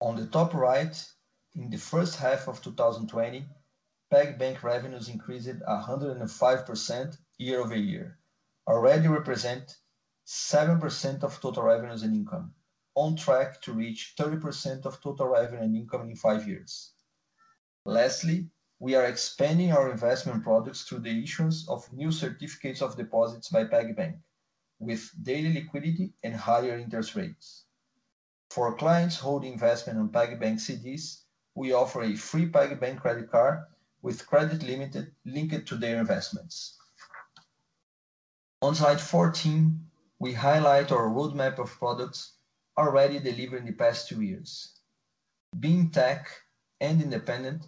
[0.00, 0.94] On the top right,
[1.54, 3.46] in the first half of 2020,
[4.10, 8.18] PagBank revenues increased 105% year-over-year,
[8.66, 9.76] already represent
[10.26, 12.54] 7% of total revenues and income,
[12.94, 16.92] on track to reach 30% of total revenue and income in five years.
[17.84, 23.50] Lastly, we are expanding our investment products through the issuance of new certificates of deposits
[23.50, 24.18] by PagBank,
[24.78, 27.64] with daily liquidity and higher interest rates.
[28.50, 33.64] For clients holding investment on PagBank CDs, we offer a free PagBank credit card
[34.02, 36.78] with credit limit linked to their investments.
[38.62, 39.78] On slide 14,
[40.18, 42.34] we highlight our roadmap of products
[42.76, 44.80] already delivered in the past two years.
[45.60, 46.28] Being tech
[46.80, 47.66] and independent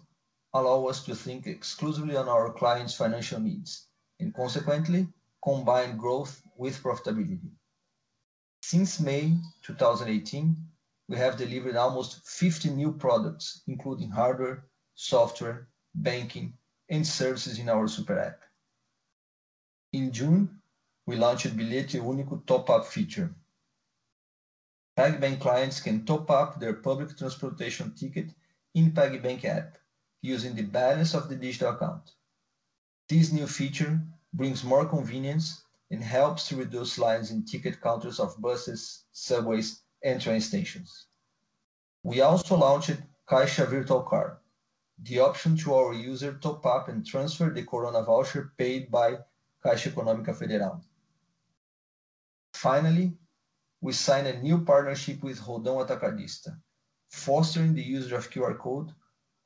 [0.53, 3.87] allow us to think exclusively on our clients' financial needs,
[4.19, 5.07] and consequently,
[5.43, 7.51] combine growth with profitability.
[8.61, 10.55] Since May 2018,
[11.07, 14.65] we have delivered almost 50 new products, including hardware,
[14.95, 16.53] software, banking,
[16.89, 18.39] and services in our super app.
[19.93, 20.61] In June,
[21.05, 23.33] we launched Bilhete Único top-up feature.
[24.97, 28.29] PagBank clients can top up their public transportation ticket
[28.75, 29.77] in PagBank app
[30.21, 32.11] using the balance of the digital account.
[33.09, 33.99] This new feature
[34.33, 40.21] brings more convenience and helps to reduce lines in ticket counters of buses, subways, and
[40.21, 41.07] train stations.
[42.03, 44.37] We also launched Caixa Virtual Card,
[45.03, 49.17] the option to our user top up and transfer the Corona voucher paid by
[49.65, 50.81] Caixa Econômica Federal.
[52.53, 53.13] Finally,
[53.81, 56.55] we signed a new partnership with Roldão Atacadista,
[57.09, 58.93] fostering the use of QR code,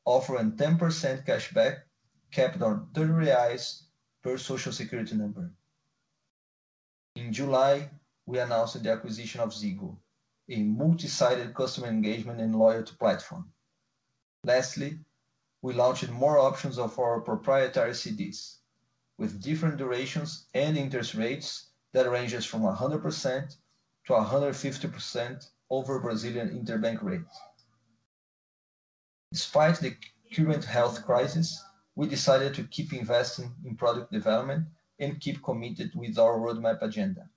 [0.04, 1.84] offering 10% cashback
[2.32, 3.84] capped on 30 reais
[4.22, 5.52] per social security number.
[7.16, 7.90] In July,
[8.26, 9.96] we announced the acquisition of Zygo,
[10.50, 13.50] a multi-sided customer engagement and loyalty platform.
[14.44, 15.00] Lastly,
[15.66, 18.58] we launched more options of our proprietary CDs
[19.18, 23.58] with different durations and interest rates that ranges from 100%
[24.06, 27.32] to 150% over Brazilian interbank rate.
[29.32, 29.96] Despite the
[30.32, 31.60] current health crisis,
[31.96, 34.68] we decided to keep investing in product development
[35.00, 37.28] and keep committed with our roadmap agenda.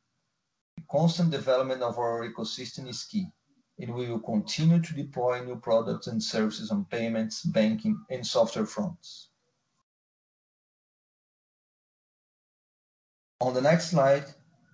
[0.76, 3.32] The constant development of our ecosystem is key,
[3.78, 8.66] and we will continue to deploy new products and services on payments, banking, and software
[8.66, 9.28] fronts.
[13.40, 14.24] On the next slide,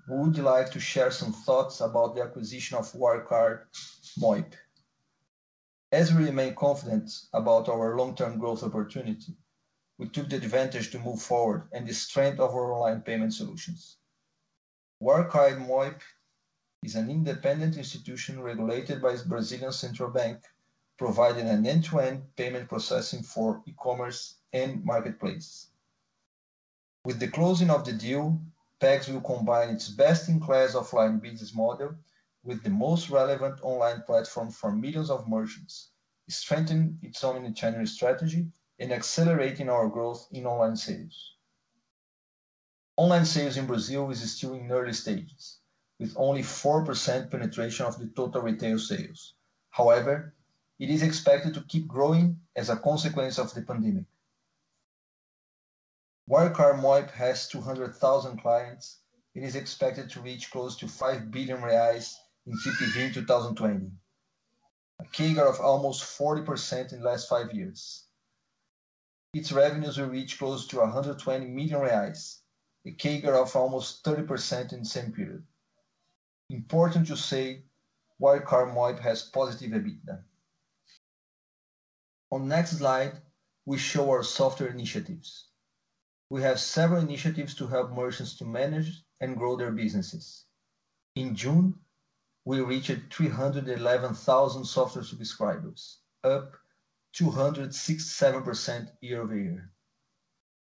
[0.08, 3.60] we would like to share some thoughts about the acquisition of Wirecard
[4.18, 4.52] Moip.
[5.92, 9.36] As we remain confident about our long-term growth opportunity,
[9.98, 13.98] we took the advantage to move forward and the strength of our online payment solutions.
[15.00, 16.00] Wirecard Moip
[16.84, 20.42] is an independent institution regulated by the Brazilian Central Bank,
[20.98, 25.68] providing an end-to-end payment processing for e-commerce and marketplace.
[27.04, 28.38] With the closing of the deal,
[28.80, 31.94] PAGS will combine its best-in-class offline business model
[32.42, 35.90] with the most relevant online platform for millions of merchants,
[36.28, 38.46] strengthening its omni-channel strategy
[38.78, 41.36] and accelerating our growth in online sales.
[42.96, 45.60] Online sales in Brazil is still in early stages,
[46.04, 49.32] with only 4% penetration of the total retail sales.
[49.70, 50.34] However,
[50.78, 54.04] it is expected to keep growing as a consequence of the pandemic.
[56.28, 58.98] Wirecard Moip has 200,000 clients
[59.34, 62.12] It is expected to reach close to 5 billion reais
[62.44, 63.90] in TPV in 2020,
[65.00, 68.04] a CAGR of almost 40% in the last five years.
[69.32, 72.40] Its revenues will reach close to 120 million reais,
[72.84, 75.42] a CAGR of almost 30% in the same period.
[76.50, 77.62] Important to say,
[78.20, 80.22] Wirecard Moip has positive EBITDA.
[82.30, 83.22] On next slide,
[83.66, 85.48] we show our software initiatives.
[86.30, 90.44] We have several initiatives to help merchants to manage and grow their businesses.
[91.16, 91.74] In June,
[92.44, 96.52] we reached 311,000 software subscribers, up
[97.16, 99.70] 267% year-over-year.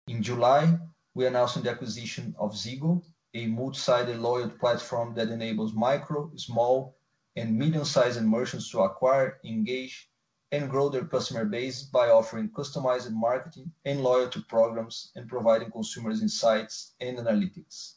[0.08, 0.78] In July,
[1.14, 3.02] we announced the acquisition of Zygo,
[3.36, 6.96] a multi-sided loyalty platform that enables micro, small,
[7.36, 10.10] and medium-sized merchants to acquire, engage,
[10.52, 16.22] and grow their customer base by offering customized marketing and loyalty programs and providing consumers
[16.22, 17.96] insights and analytics.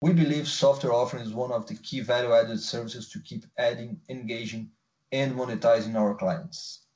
[0.00, 4.70] We believe software offering is one of the key value-added services to keep adding, engaging,
[5.12, 6.86] and monetizing our clients.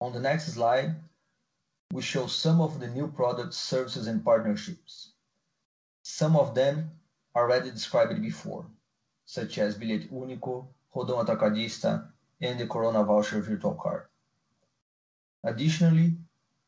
[0.00, 0.94] On the next slide,
[1.90, 5.11] we show some of the new products, services, and partnerships.
[6.14, 7.00] Some of them
[7.34, 8.66] already described before,
[9.24, 14.08] such as Bilhete Único, Roldão Atacadista, and the Corona Voucher virtual card.
[15.42, 16.18] Additionally,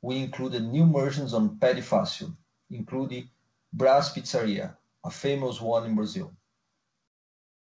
[0.00, 2.35] we included new merchants on Pede Fácil,
[2.70, 3.28] including
[3.76, 6.33] Brás Pizzaria, a famous one in Brazil.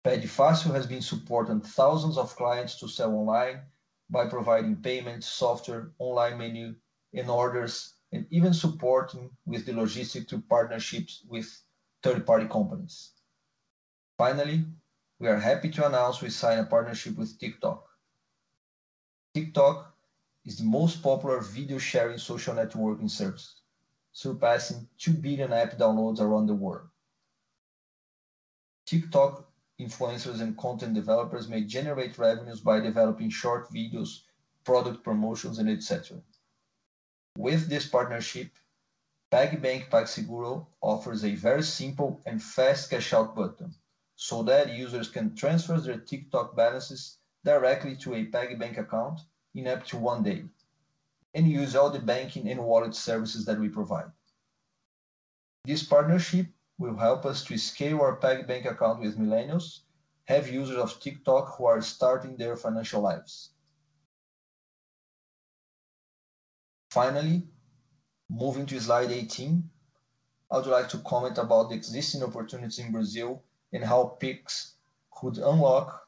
[0.05, 3.63] Pede Fácil has been supporting thousands of clients to sell online
[4.09, 6.77] by providing payment, software, online menu,
[7.13, 11.47] and orders, and even supporting with the logistic to partnerships with
[12.03, 13.11] third-party companies.
[14.17, 14.65] Finally,
[15.19, 17.85] we are happy to announce we signed a partnership with TikTok.
[19.35, 19.97] TikTok
[20.45, 23.63] is the most popular video-sharing social networking service,
[24.13, 26.89] surpassing 2 billion app downloads around the world.
[28.87, 29.51] TikTok
[29.81, 34.21] influencers and content developers may generate revenues by developing short videos,
[34.63, 36.19] product promotions, and et cetera.
[37.37, 38.53] With this partnership,
[39.33, 43.75] PagBank PagSeguro offers a very simple and fast cash-out button
[44.15, 49.85] so that users can transfer their TikTok balances directly to a PagBank account in up
[49.87, 50.45] to one day
[51.35, 54.13] and use all the banking and wallet services that we provide.
[55.65, 56.47] This partnership
[56.79, 59.81] will help us to scale our PagBank account with millennials,
[60.27, 63.54] have users of TikTok who are starting their financial lives.
[66.95, 67.43] Finally,
[68.31, 69.69] moving to slide 18,
[70.49, 73.43] I would like to comment about the existing opportunities in Brazil
[73.73, 74.75] and how Pix
[75.11, 76.07] could unlock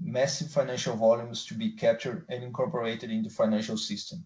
[0.00, 4.24] massive financial volumes to be captured and incorporated in the financial system,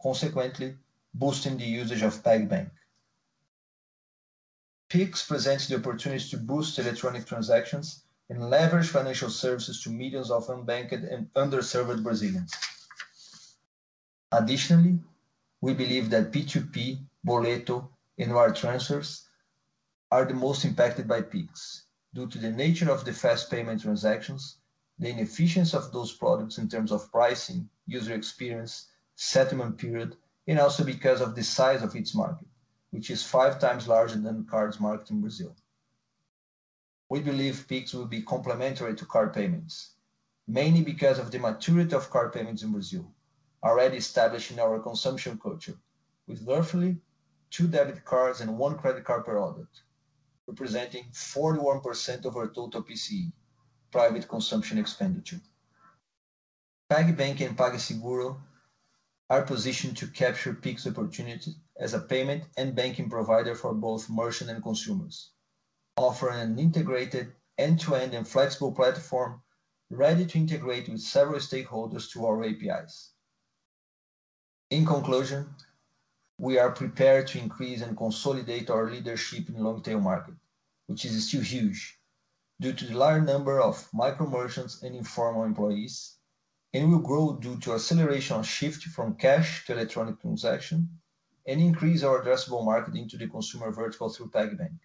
[0.00, 0.76] consequently
[1.14, 2.70] boosting the usage of PagBank.
[4.88, 10.46] Pix presents the opportunity to boost electronic transactions and leverage financial services to millions of
[10.46, 12.52] unbanked and underserved Brazilians.
[14.30, 15.00] Additionally,
[15.60, 17.88] we believe that P2P, boleto,
[18.18, 19.28] and wire transfers
[20.10, 21.84] are the most impacted by Pix
[22.14, 24.58] due to the nature of the fast payment transactions,
[24.98, 30.84] the inefficiency of those products in terms of pricing, user experience, settlement period, and also
[30.84, 32.48] because of the size of its market,
[32.90, 35.54] which is five times larger than cards market in Brazil.
[37.10, 39.94] we believe Pix will be complementary to card payments,
[40.46, 43.12] mainly because of the maturity of card payments in Brazil,
[43.62, 45.76] already established in our consumption culture,
[46.26, 46.96] with roughly
[47.50, 49.82] two debit cards and one credit card per adult,
[50.46, 53.32] representing 41% of our total PCE,
[53.90, 55.40] private consumption expenditure.
[56.90, 58.40] PagBank and PagSeguro
[59.30, 64.50] are positioned to capture Pix opportunities as a payment and banking provider for both merchant
[64.50, 65.32] and consumers,
[65.96, 69.42] offering an integrated end-to-end and flexible platform
[69.90, 73.12] ready to integrate with several stakeholders to our APIs.
[74.70, 75.54] In conclusion,
[76.36, 80.34] we are prepared to increase and consolidate our leadership in long-tail market,
[80.86, 81.98] which is still huge
[82.60, 86.16] due to the large number of micro merchants and informal employees,
[86.74, 91.00] and will grow due to acceleration shift from cash to electronic transaction
[91.46, 94.78] and increase our addressable market into the consumer vertical through PagBank.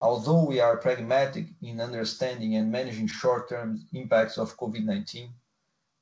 [0.00, 5.30] Although we are pragmatic in understanding and managing short-term impacts of COVID-19,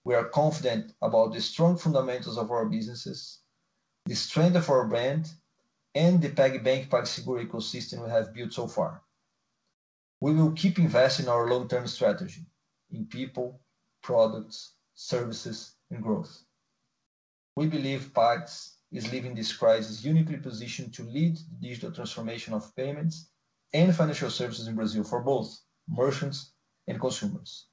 [0.05, 3.41] we are confident about the strong fundamentals of our businesses,
[4.07, 5.31] the strength of our brand,
[5.95, 9.03] and the PagBank PagSeguro ecosystem we have built so far.
[10.21, 12.47] We will keep investing in our long-term strategy
[12.91, 13.61] in people,
[14.03, 16.45] products, services, and growth.
[17.57, 18.49] We believe Pag
[18.93, 23.31] is leaving this crisis uniquely positioned to lead the digital transformation of payments
[23.73, 26.53] and financial services in Brazil for both merchants
[26.89, 27.67] and consumers.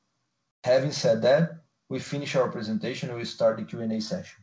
[0.64, 1.52] Having said that,
[1.90, 4.42] we finish our presentation, we start the Q&A session.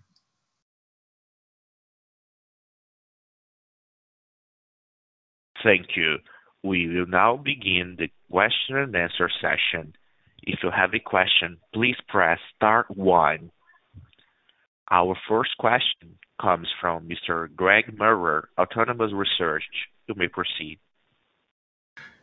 [5.63, 6.19] Thank you.
[6.63, 9.95] We will now begin the question and answer session.
[10.43, 13.51] If you have a question, please press star one.
[14.91, 17.49] Our first question comes from Mr.
[17.57, 19.65] Craig Maurer, Autonomous Research.
[20.07, 20.79] You may proceed.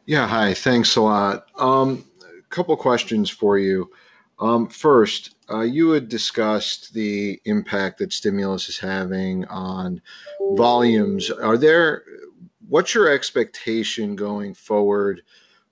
[0.06, 0.28] Yeah.
[0.28, 0.54] Hi.
[0.54, 1.48] Thanks a lot.
[1.58, 2.06] Um
[2.50, 3.90] couple questions for you.
[4.40, 10.02] Um, first, uh, you had discussed the impact that stimulus is having on
[10.56, 11.30] volumes.
[11.30, 12.04] Are there?
[12.68, 15.22] What's your expectation going forward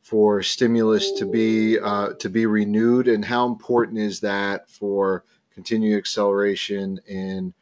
[0.01, 5.97] for stimulus to be uh, to be renewed, and how important is that for continued
[5.97, 7.53] acceleration in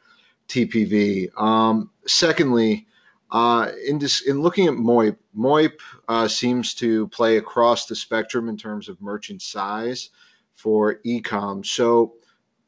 [0.48, 1.28] TPV?
[1.40, 2.86] Um, secondly,
[3.30, 3.98] uh, in
[4.40, 5.78] looking at MOIP, Moip
[6.08, 10.10] uh, seems to play across the spectrum in terms of merchant size
[10.60, 11.64] for e-com.
[11.64, 12.14] So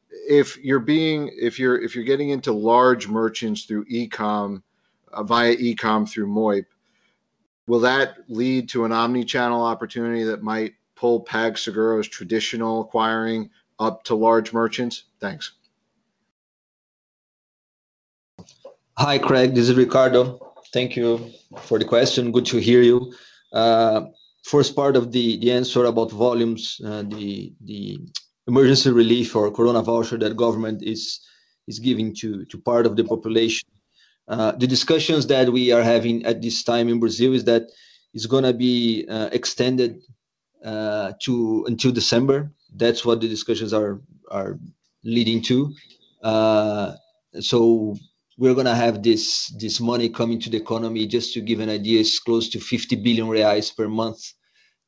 [0.09, 4.63] if you're being if you're if you're getting into large merchants through ecom
[5.11, 6.65] uh, via e-com through Moip,
[7.67, 14.15] will that lead to an omni-channel opportunity that might pull PagSeguro's traditional acquiring up to
[14.15, 15.03] large merchants?
[15.19, 15.53] Thanks.
[18.97, 19.53] Hi, Craig.
[19.53, 20.53] This is Ricardo.
[20.71, 22.31] Thank you for the question.
[22.31, 23.13] Good to hear you.
[24.43, 27.99] First part of the the answer about volumes, uh, the the
[28.47, 31.21] emergency relief or Coronavoucher that government is
[31.67, 33.67] is giving to to part of the population.
[34.27, 37.63] Uh, the discussions that we are having at this time in Brazil is that
[38.13, 40.01] it's going to be uh, extended
[41.19, 42.51] to until December.
[42.75, 44.59] That's what the discussions are are
[45.03, 45.73] leading to.
[48.37, 51.05] We're going to have this this money coming to the economy.
[51.07, 54.33] Just to give an idea, it's close to 50 billion reais per month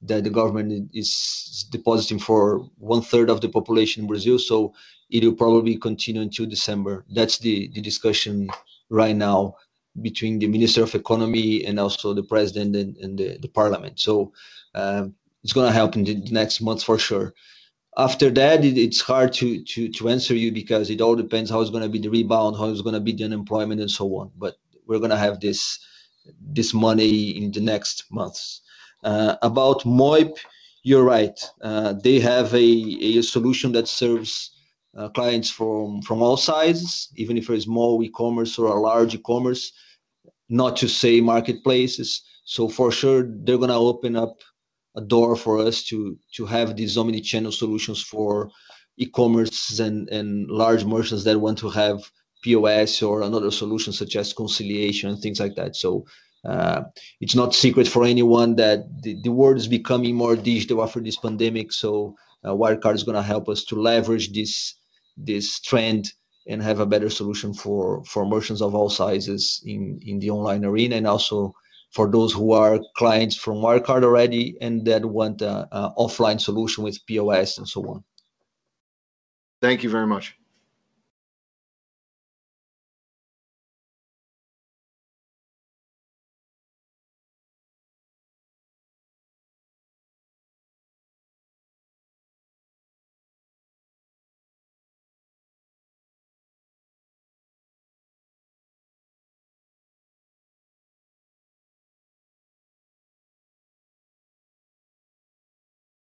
[0.02, 4.40] that the government is depositing for one-third of the population in Brazil.
[4.40, 4.74] So
[5.10, 7.06] It will probably continue until December.
[7.18, 8.50] That's the the discussion
[8.90, 9.56] right now
[10.02, 14.00] between the Minister of Economy and also the President and and the Parliament.
[14.00, 14.14] So
[14.82, 17.28] um it's going to help in the next months for sure.
[17.98, 21.70] After that, it's hard to to to answer you because it all depends how it's
[21.70, 24.32] going to be the rebound, how it's going to be the unemployment, and so on.
[24.38, 25.80] But we're going to have this
[26.42, 28.62] this money in the next months.
[29.04, 30.38] Uh, about Moip,
[30.84, 31.40] you're right.
[31.62, 32.68] Uh, they have a
[33.20, 34.52] a solution that serves
[34.98, 39.72] uh, clients from all sizes, even if it's small e-commerce or a large e-commerce,
[40.50, 42.22] not to say marketplaces.
[42.46, 44.38] So for sure, they're going to open up
[44.96, 48.50] a door for us to to have these omni-channel solutions for
[48.98, 52.00] e-commerce and and large merchants that want to have
[52.44, 55.76] POS or another solution such as conciliation and things like that.
[55.76, 56.06] So
[56.46, 56.84] uh,
[57.22, 61.18] it's not secret for anyone that the the world is becoming more digital after this
[61.18, 61.72] pandemic.
[61.72, 64.76] So, Wirecard is going to help us to leverage this
[65.18, 66.14] this trend
[66.48, 70.64] and have a better solution for for merchants of all sizes in in the online
[70.64, 71.56] arena, and also
[71.96, 75.66] for those who are clients from Wirecard already and that want an
[75.98, 78.04] offline solution with POS and so on.
[79.62, 80.38] Thank you very much.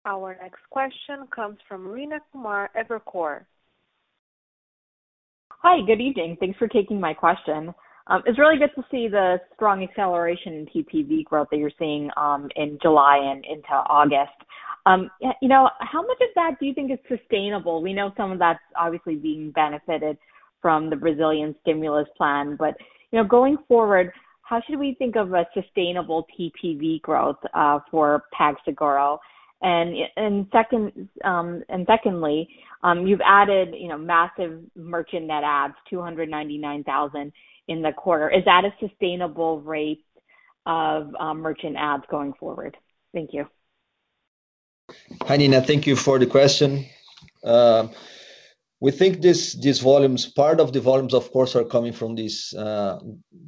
[0.05, 3.45] Our next question comes from Rayna Kumar, Evercore.
[5.49, 6.35] Hi, good evening.
[6.41, 7.73] Thanks for taking my question.
[8.07, 12.09] Um, it's really good to see the strong acceleration in TPV growth that you're seeing
[12.17, 14.35] um, in July and into August.
[14.85, 15.09] Um,
[15.41, 17.81] you know, how much of that do you think is sustainable?
[17.81, 20.17] We know some of that's obviously being benefited
[20.61, 22.75] from the Brazilian stimulus plan, but
[23.11, 28.23] you know, going forward, how should we think of a sustainable TPV growth uh, for
[28.37, 29.19] PagSeguro?
[29.63, 32.49] And and second um, and secondly,
[32.83, 37.31] um, you've added you know, massive merchant net adds, 299,000
[37.69, 38.29] in the quarter.
[38.29, 40.03] Is that a sustainable rate
[40.65, 42.75] of um, merchant adds going forward?
[43.13, 43.47] Thank you.
[45.23, 46.85] Hi, Nina, Thank you for the question.
[48.83, 52.53] We think this, these volumes, part of the volumes, of course, are coming from this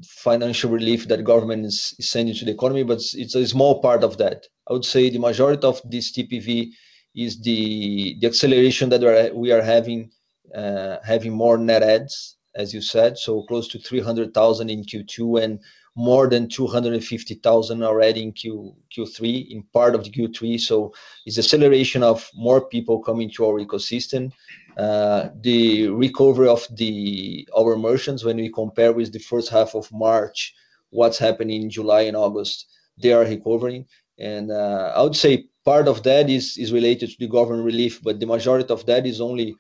[0.06, 4.18] financial relief that government is sending to the economy, but it's a small part of
[4.18, 4.48] that.
[4.70, 6.70] I would say the majority of this TPV
[7.18, 10.10] is the acceleration that we are having
[10.56, 15.60] uh having more net adds, as you said, so close to 300,000 in Q2 and
[15.96, 20.60] more than 250,000 already in Q3, in part of the Q3.
[20.60, 20.94] So
[21.26, 24.32] It's acceleration of more people coming to our ecosystem.
[24.78, 29.90] Uh, the recovery of the our merchants when we compare with the first half of
[29.92, 30.54] March,
[30.90, 32.68] what's happening in July and August,
[33.02, 33.86] they are recovering.
[34.20, 38.20] And uh I would say part of that is related to the government relief, but
[38.20, 39.56] the majority of that is only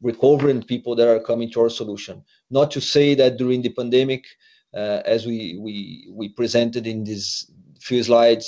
[0.00, 2.22] recovering people that are coming to our solution.
[2.50, 4.24] Not to say that during the pandemic,
[4.74, 5.58] uh, as we
[6.10, 7.50] we presented in these
[7.80, 8.46] few slides,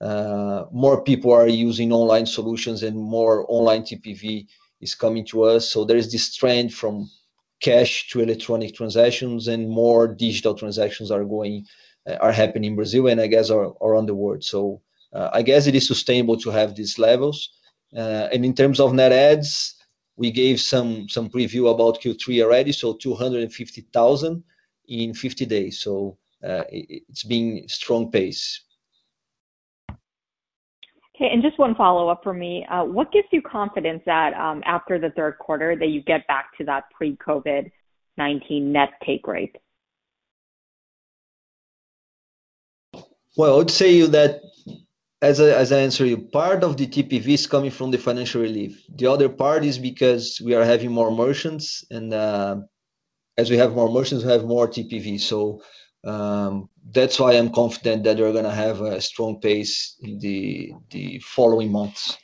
[0.00, 4.46] uh, more people are using online solutions and more online TPV
[4.80, 5.68] is coming to us.
[5.68, 7.10] So there is this trend from
[7.60, 11.66] cash to electronic transactions and more digital transactions are going
[12.08, 14.44] uh, are happening in Brazil and I guess around the world.
[14.44, 14.80] So
[15.12, 17.50] uh, I guess it is sustainable to have these levels.
[17.96, 19.74] Uh, and in terms of net adds,
[20.16, 24.42] we gave some some preview about Q3 already, so 250,000
[24.88, 25.80] in 50 days.
[25.80, 28.60] So it's been strong pace.
[31.18, 31.30] Okay.
[31.32, 32.64] And just one follow-up from me.
[32.70, 36.56] Uh, what gives you confidence that, um, after the third quarter, that you get back
[36.58, 39.56] to that pre-COVID-19 net take rate?
[43.36, 44.40] Well, I would say that
[45.20, 48.84] as I answer you, part of the TPV is coming from the financial relief.
[48.94, 52.58] The other part is because we are having more merchants and, uh,
[53.36, 55.20] as we have more merchants, we have more TPV.
[56.04, 61.70] That's why I'm confident that we're gonna have a strong pace in the the following
[61.72, 62.16] months.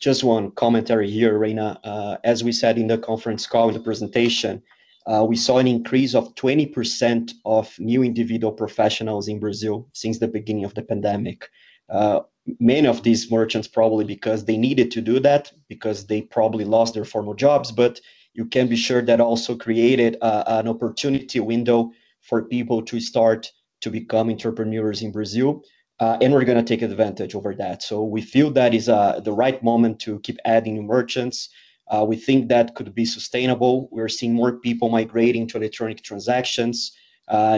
[0.00, 1.78] Just one commentary here, Rayna.
[2.24, 4.62] As we said in the conference call in the presentation,
[5.06, 10.28] uh, we saw an increase of 20% of new individual professionals in Brazil since the
[10.28, 11.48] beginning of the pandemic.
[11.88, 12.20] Uh,
[12.60, 16.94] Many of these merchants probably because they needed to do that because they probably lost
[16.94, 18.00] their formal jobs, but
[18.34, 21.90] you can be sure that also created an opportunity window
[22.28, 23.50] for people to start
[23.80, 25.62] to become entrepreneurs in Brazil.
[25.98, 27.82] Uh, and we're gonna take advantage over that.
[27.82, 31.48] So we feel that is uh, the right moment to keep adding new merchants.
[31.88, 33.88] Uh, we think that could be sustainable.
[33.92, 36.92] We're seeing more people migrating to electronic transactions,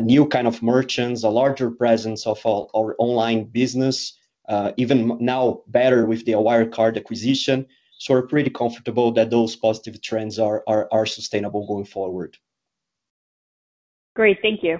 [0.03, 4.19] new kind of merchants, a larger presence of our online business,
[4.77, 7.67] even now better with the Wirecard acquisition.
[7.99, 12.37] So we're pretty comfortable that those positive trends are are sustainable going forward.
[14.19, 14.39] Great.
[14.43, 14.79] Thank you.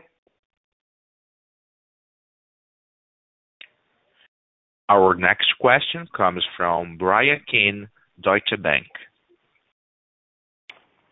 [4.89, 7.89] Our next question comes from Bryan Keane,
[8.21, 8.89] Deutsche Bank.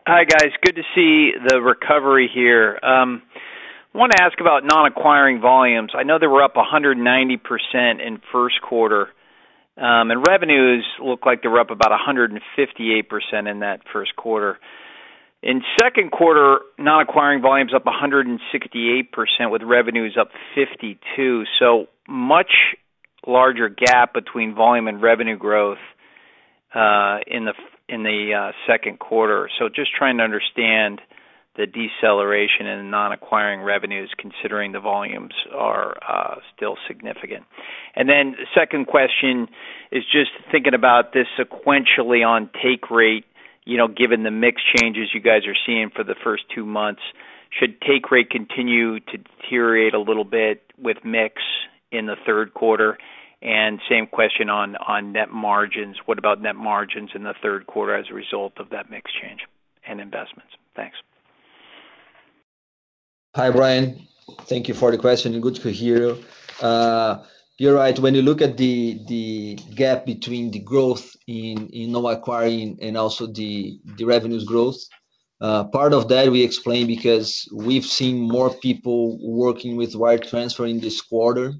[0.05, 0.51] Hi, guys.
[0.61, 2.77] Good to see the recovery here.
[2.83, 3.17] I
[3.93, 5.91] wanna ask about non-acquiring volumes.
[5.95, 9.07] I know they were up 190% in first quarter,
[9.77, 14.59] um, and revenues look like they were up about 158% in that first quarter.
[15.43, 18.39] In second quarter, non-acquiring volumes up 168%
[19.51, 21.45] with revenues up 52%.
[21.59, 22.75] So much
[23.25, 25.79] larger gap between volume and revenue growth
[26.73, 29.49] uh in the second quarter.
[29.59, 31.01] So just trying to understand
[31.55, 35.97] the deceleration in non-acquiring revenues considering the volumes are
[36.55, 37.45] still significant.
[37.95, 39.47] And then the second question
[39.91, 43.25] is just thinking about this sequentially on take rate,
[43.67, 47.01] you know, given the mix changes you guys are seeing for the first two months.
[47.49, 51.35] Should take rate continue to deteriorate a little bit with mix
[51.91, 52.97] in the third quarter?
[53.41, 55.97] And same question on on net margins.
[56.05, 59.41] What about net margins in the third quarter as a result of that mix change
[59.87, 60.51] and investments?
[60.75, 60.97] Thanks.
[63.35, 64.07] Hi, Bryan.
[64.41, 66.23] Thank you for the question good to hear you.
[66.61, 67.23] Uh,
[67.57, 67.97] you're right.
[67.97, 73.79] When you look at the the gap between the growth in non-acquiring and also the
[73.97, 74.77] the revenues growth,
[75.39, 80.79] part of that we explain because we've seen more people working with wire transfer in
[80.79, 81.53] this quarter.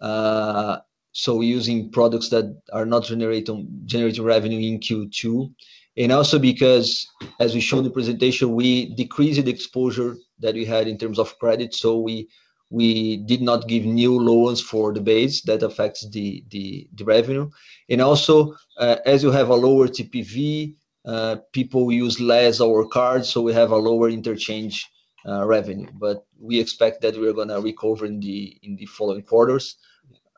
[0.00, 0.78] Uh,
[1.12, 5.52] so using products that are not generating generating revenue in Q2.
[5.96, 7.06] and Also because,
[7.40, 11.18] as we showed in the presentation, we decreased the exposure that we had in terms
[11.18, 11.74] of credit.
[11.74, 12.28] So we
[12.70, 17.50] did not give new loans for the base that affects the revenue.
[17.88, 20.74] And also, uh, as you have a lower TPV,
[21.06, 24.86] uh, people use less our cards, so we have a lower interchange
[25.26, 25.88] uh, revenue.
[25.94, 29.76] But we expect that we're going to recover in the in the following quarters.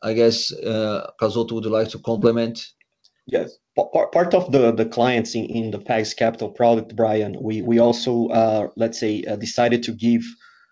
[0.02, 0.52] I guess,
[1.20, 2.64] Cazotto, would like to complement?
[3.26, 3.58] Yes.
[3.76, 8.28] Part of the the clients in the Pag Capital product, Bryan, we also,
[8.76, 10.22] let's say, decided to give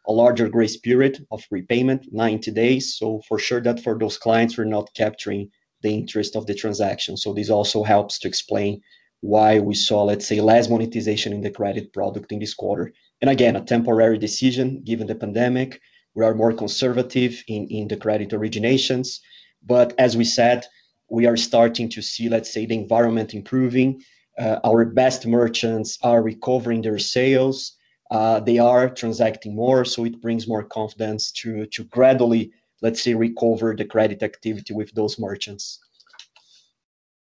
[0.09, 2.96] a larger grace period of repayment, 90 days.
[2.96, 5.50] So for sure that for those clients, we're not capturing
[5.82, 7.16] the interest of the transaction.
[7.16, 8.80] So this also helps to explain
[9.20, 12.92] why we saw, let's say, less monetization in the credit product in this quarter.
[13.20, 15.80] And again, a temporary decision given the pandemic.
[16.14, 19.20] We are more conservative in in the credit originations.
[19.64, 20.66] But as we said,
[21.11, 24.02] we are starting to see, let's say, the environment improving.
[24.38, 27.78] Uh, our best merchants are recovering their sales.
[28.11, 33.14] Uh, they are transacting more, so it brings more confidence to to gradually, let's say,
[33.14, 35.80] recover the credit activity with those merchants.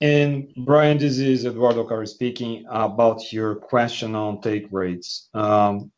[0.00, 5.28] And Bryan, this is Eduardo Alcaro speaking about your question on take rates.
[5.34, 5.92] Um,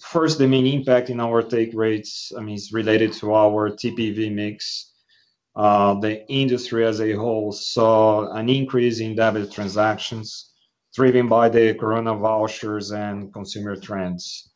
[0.00, 4.32] first, the main impact in our take rates I mean, is related to our TPV
[4.32, 4.92] mix.
[5.56, 10.53] Uh, the industry as a whole saw an increase in debit transactions
[10.94, 14.50] driven by the Coronavouchers and consumer trends.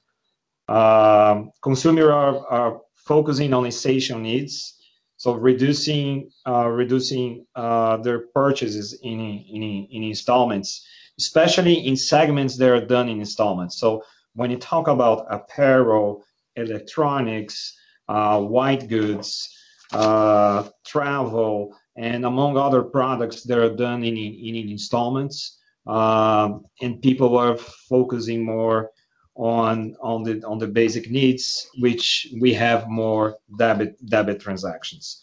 [0.68, 4.78] Um, consumers are focusing on essential needs,
[5.16, 10.86] so reducing uh, reducing uh, their purchases in installments,
[11.18, 13.80] especially in segments that are done in installments.
[13.80, 16.24] So when you talk about apparel,
[16.54, 17.76] electronics,
[18.08, 19.48] uh, white goods,
[19.90, 25.57] travel, and among other products that are done in installments,
[25.88, 28.90] Um, and people are focusing more
[29.34, 35.22] on on the on the basic needs, which we have more debit debit transactions.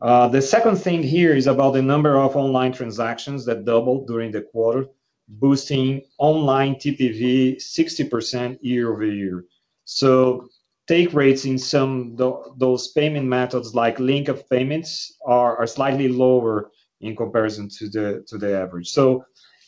[0.00, 4.30] Uh, the second thing here is about the number of online transactions that doubled during
[4.30, 4.86] the quarter,
[5.26, 9.44] boosting online TPV 60% year-over-year.
[9.84, 10.48] So
[10.86, 12.16] take rates in some
[12.58, 16.70] those payment methods like link of payments are slightly lower
[17.00, 18.88] in comparison to the to the average.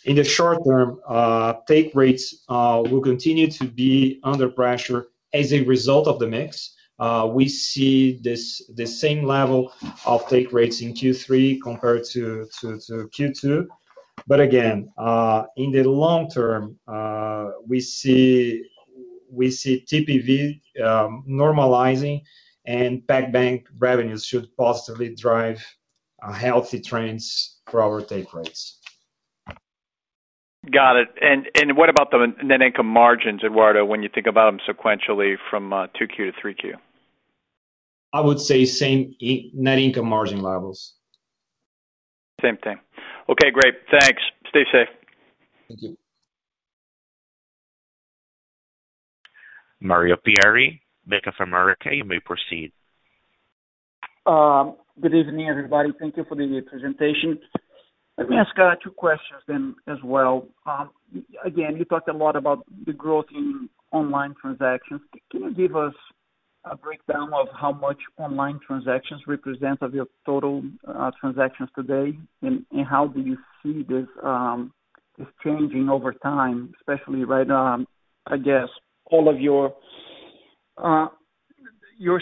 [0.04, 5.52] In the short term, uh, take rates uh, will continue to be under pressure as
[5.52, 6.74] a result of the mix.
[6.98, 9.72] Uh, we see this the same level
[10.06, 13.66] of take rates in Q3 compared to Q2.
[14.26, 14.90] but Again,
[15.56, 18.64] in the long term, uh we see
[19.30, 22.22] we see TPV um, normalizing
[22.66, 25.64] and PagBank revenues should positively drive
[26.34, 28.79] healthy trends for our take rates.
[30.68, 31.08] Got it.
[31.22, 35.72] And what about the net income margins, Eduardo, when you think about them sequentially from
[35.72, 36.74] uh, 2Q to 3Q?
[38.12, 39.14] I would say same
[39.54, 40.94] net income margin levels.
[42.42, 42.78] Same thing.
[43.28, 43.74] Okay, great.
[43.90, 44.22] Thanks.
[44.48, 44.88] Stay safe.
[45.68, 45.96] Thank you.
[49.80, 52.72] Mario Pierry, Bank of America, you may proceed.
[54.26, 55.90] Um, good evening, everybody.
[55.98, 57.38] Thank you for the presentation.
[58.20, 60.46] Let me ask uh, two questions then as well.
[60.66, 60.90] Um,
[61.42, 65.00] again, you talked a lot about the growth in online transactions.
[65.30, 65.94] Can you give us
[66.66, 72.18] a breakdown of how much online transactions represent of your total uh, transactions today?
[72.42, 74.74] And how do you see this um,
[75.42, 77.86] changing over time, especially right now,
[78.26, 78.68] I guess
[79.06, 79.74] all of your
[80.76, 81.06] uh,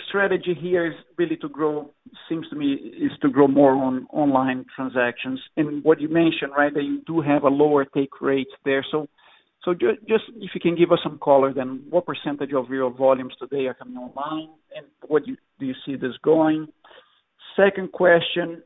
[0.09, 1.91] strategy here is really to grow,
[2.29, 5.41] seems to me, is to grow more on online transactions.
[5.57, 8.85] And what you mentioned, right, that you do have a lower take rate there.
[8.91, 9.09] So
[9.65, 13.35] so just if you can give us some color then, what percentage of your volumes
[13.39, 16.69] today are coming online, and what do you see this going?
[17.57, 18.63] Second question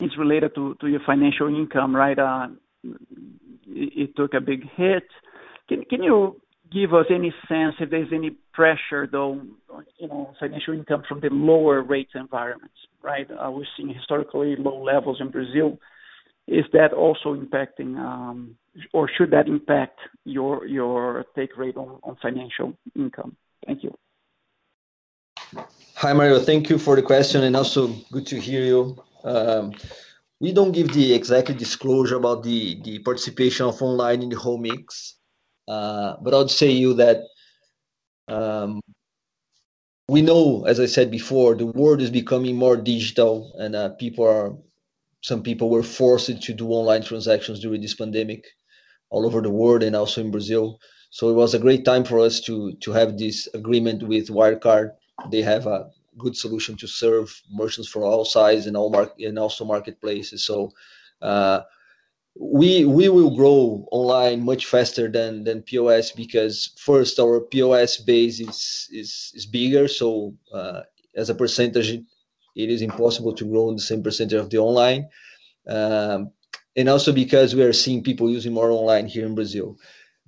[0.00, 1.94] is related to your financial income.
[1.94, 2.18] Right?
[2.18, 2.48] Uh,
[3.68, 5.04] it took a big hit.
[5.68, 6.40] Can you
[6.72, 9.32] give us any sense if there's any pressure, though,
[9.98, 12.80] you know, financial income from the lower rates environments?
[13.02, 13.28] Right?
[13.30, 15.78] Uh, we're seeing historically low levels in Brazil.
[16.48, 18.56] Is that also impacting, um,
[18.92, 22.68] or should that impact your your take rate on on financial
[23.02, 23.36] income?
[23.66, 23.92] Thank you.
[26.02, 26.38] Hi, Mario.
[26.50, 27.80] Thank you for the question, and also
[28.14, 28.80] good to hear you.
[29.24, 29.64] Um,
[30.40, 35.16] we don't give the exact disclosure about the participation of online in the whole mix.
[35.66, 37.18] Uh, but I'll say you that
[40.08, 44.24] we know, as I said before, the world is becoming more digital and uh people
[44.24, 44.54] are
[45.22, 48.46] some people were forced to do online transactions during this pandemic
[49.10, 50.78] all over the world and also in Brazil.
[51.10, 54.90] So it was a great time for us to to have this agreement with Wirecard.
[55.30, 59.38] They have a good solution to serve merchants for all size and all market and
[59.38, 60.46] also marketplaces.
[62.38, 68.40] We we will grow online much faster than than POS because first, our POS base
[68.40, 69.88] is is, is bigger.
[69.88, 70.82] So, uh,
[71.14, 71.90] as a percentage,
[72.56, 75.08] it is impossible to grow in the same percentage of the online.
[75.66, 76.32] Um,
[76.76, 79.78] and also because we are seeing people using more online here in Brazil.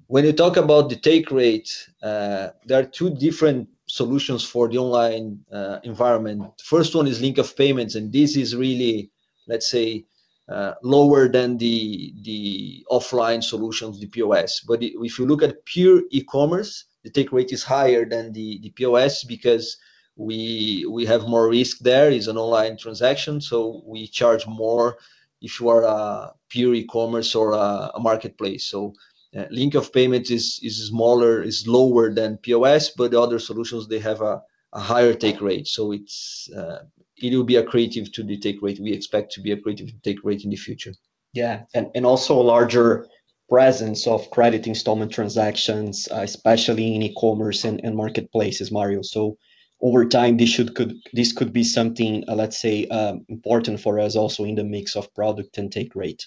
[0.06, 1.70] When you talk about the take rate,
[2.02, 6.42] uh, there are two different solutions for the online uh, environment.
[6.64, 9.11] First one is link of payments, and this is really,
[9.46, 10.06] let's say,
[10.49, 14.61] Uh, lower than the the offline solutions, the POS.
[14.66, 18.70] But if you look at pure e-commerce, the take rate is higher than the the
[18.70, 19.76] POS because
[20.16, 22.11] we we have more risk there.
[22.11, 24.96] It's an online transaction, so we charge more
[25.42, 28.66] if you are a pure e-commerce or a marketplace.
[28.66, 28.94] So
[29.36, 33.86] uh, link of payment is is smaller, is lower than POS, but the other solutions,
[33.86, 34.42] they have a
[34.72, 35.68] higher take rate.
[35.78, 36.78] Uh,
[37.23, 38.81] It will be accretive to the take rate.
[38.81, 40.95] We expect to be accretive to take rate in the future.
[41.33, 41.62] Yeah.
[41.75, 43.07] And, and also a larger
[43.49, 49.03] presence of credit installment transactions, uh, especially in e-commerce and marketplaces, Mario.
[49.03, 49.39] So
[49.81, 53.99] over time, this should could this could be something, uh, let's say, um, important for
[53.99, 56.27] us also in the mix of product and take rate.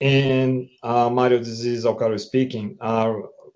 [0.00, 2.78] And uh, Mario, this is Alcaro speaking.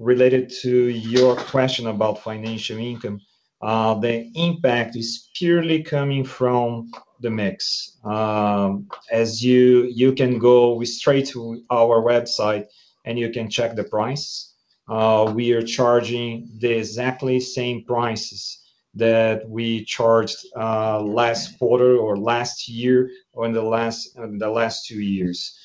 [0.01, 3.21] Related to your question about financial income,
[3.65, 6.91] Uh, the impact is purely coming from
[7.21, 7.97] the mix.
[8.05, 12.67] Um, as you you can go straight to our website
[13.07, 14.53] and you can check the price.
[14.87, 18.61] Uh, we are charging the exactly same prices
[18.95, 25.59] that we charged uh, last quarter or last year or in the last two years.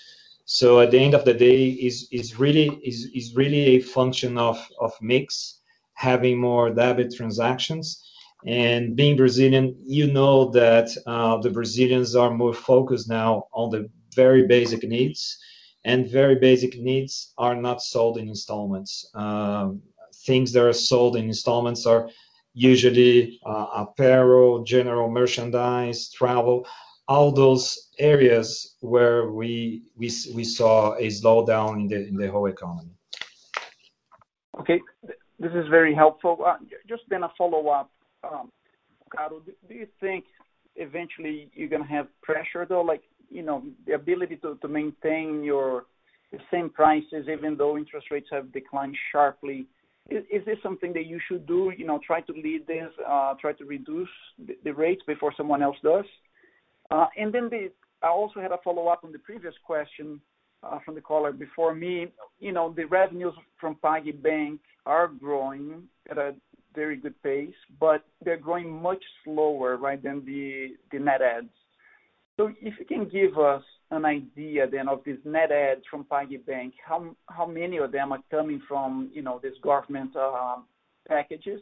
[0.45, 4.57] So at the end of the day, it's really is is really a function of
[5.01, 5.58] mix,
[5.99, 8.09] having more debit transactions.
[8.45, 13.89] And being Brazilian, you know that uh, the Brazilians are more focused now on the
[14.15, 15.37] very basic needs,
[15.83, 19.11] and very basic needs are not sold in installments.
[19.13, 19.81] Um,
[20.25, 22.09] things that are sold in installments are
[22.53, 26.65] usually uh, apparel, general merchandise, travel,
[27.09, 32.93] all those areas where we we saw a slowdown in the whole economy.
[34.59, 34.79] Okay.
[35.39, 36.37] This is very helpful.
[36.45, 37.89] Uh, just then a follow-up.
[38.23, 38.51] Um,
[39.05, 40.25] Alcaro, do you think
[40.75, 46.39] eventually you're going to have pressure, though, like you know, the ability to maintain the
[46.51, 49.67] same prices even though interest rates have declined sharply?
[50.09, 53.53] Is this something that you should do, you know, try to lead this, uh, try
[53.53, 54.09] to reduce
[54.63, 56.05] the rates before someone else does?
[56.89, 57.51] Uh and then
[58.01, 60.19] I also had a follow-up on the previous question
[60.61, 62.07] Uh, from the caller before me.
[62.39, 66.35] You know, the revenues from PagBank are growing at a
[66.75, 71.47] very good pace, but they're growing much slower right, than the net adds.
[72.37, 77.15] If you can give us an idea then of these net adds from PagBank, how
[77.29, 80.65] how many of them are coming from you know, these government um,
[81.07, 81.61] packages?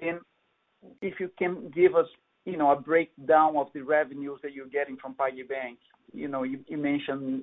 [0.00, 0.20] And
[1.02, 2.06] if you can give us
[2.44, 5.76] you know, a breakdown of the revenues that you're getting from PagBank.
[6.12, 6.28] You
[6.70, 7.42] mentioned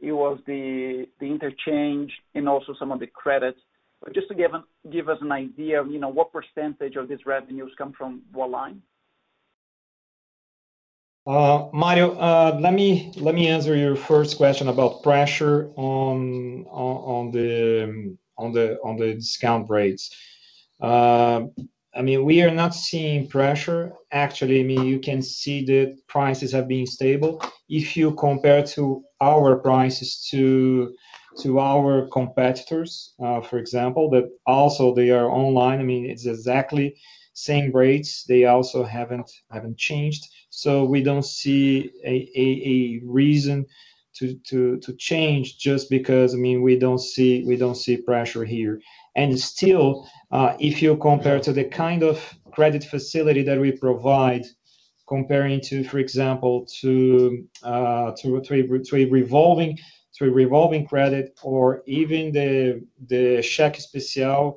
[0.00, 3.60] it was the interchange and also some of the credits.
[4.02, 4.52] But just to give
[4.90, 8.80] give us an idea of what percentage of these revenues come from Worldline.
[11.26, 12.72] Uh, Mario, uh, let
[13.34, 18.96] me answer your first question about pressure on on on the um, on the on
[18.96, 20.16] the discount rates.
[20.80, 21.42] Uh,
[21.94, 23.92] I mean, we are not seeing pressure.
[24.12, 27.42] Actually, I mean, you can see the prices have been stable.
[27.68, 30.94] If you compare to our prices to
[31.42, 36.94] to our competitors, uh, for example, that also they are online, I mean, it's exactly
[37.34, 38.24] same rates.
[38.24, 40.26] They also haven't haven't changed.
[40.50, 43.66] So we don't see a reason
[44.46, 48.80] to to change just because I mean, we don't see we don't see pressure here.
[49.16, 50.08] And still,
[50.58, 54.44] if you compare to the kind of credit facility that we provide,
[55.08, 59.76] comparing to, for example, to uh a revolving
[60.16, 64.56] to a revolving credit or even the the Cheque Especial,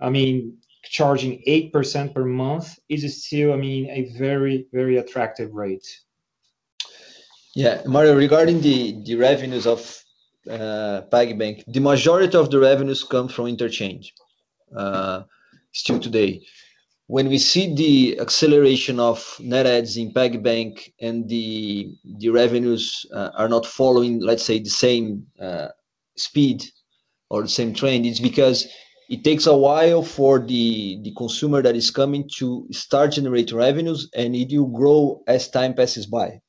[0.00, 5.86] I mean, charging 8% per month is still, I mean, a very, very attractive rate.
[7.54, 10.03] Yeah, Mario, regarding the revenues of
[10.50, 14.12] Uh, PagBank, the majority of the revenues come from interchange
[14.76, 15.22] uh,
[15.72, 16.42] still today.
[17.06, 23.30] When we see the acceleration of net adds in PagBank and the the revenues uh,
[23.36, 25.26] are not following, let's say, the same
[26.16, 26.62] speed
[27.30, 28.66] or the same trend, it's because
[29.08, 34.36] it takes a while for the consumer that is coming to start generating revenues, and
[34.36, 36.40] it will grow as time passes by.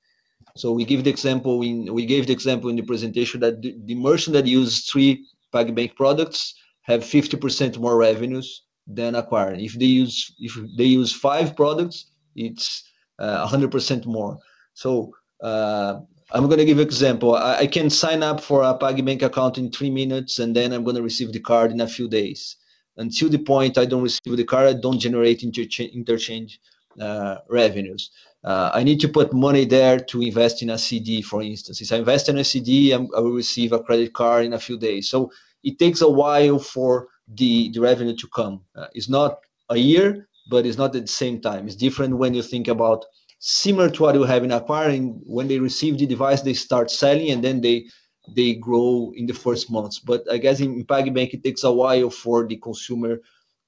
[0.57, 3.95] So we give the example in we gave the example in the presentation that the
[3.95, 9.61] merchant that uses three PagBank products have 50% more revenues than acquiring.
[9.61, 12.83] If they use if they use five products, it's
[13.19, 14.37] uh, 100% more.
[14.73, 15.99] So uh,
[16.31, 17.35] I'm going to give an example.
[17.35, 20.95] I can sign up for a PagBank account in three minutes, and then I'm going
[20.95, 22.57] to receive the card in a few days.
[22.97, 26.59] Until the point I don't receive the card, I don't generate interchange
[26.99, 28.11] uh, revenues.
[28.45, 31.81] Uh, I need to put money there to invest in a CD, for instance.
[31.81, 34.77] If I invest in a CD, I will receive a credit card in a few
[34.77, 35.09] days.
[35.09, 35.31] So
[35.63, 38.61] it takes a while for the the revenue to come.
[38.75, 39.39] Uh, it's not
[39.69, 41.65] a year, but it's not at the same time.
[41.65, 43.03] It's different when you think about
[43.39, 45.21] similar to what you have in acquiring.
[45.25, 47.87] When they receive the device, they start selling, and then they
[48.35, 49.97] they grow in the first months.
[49.97, 53.21] But I guess in PagBank, it takes a while for the consumer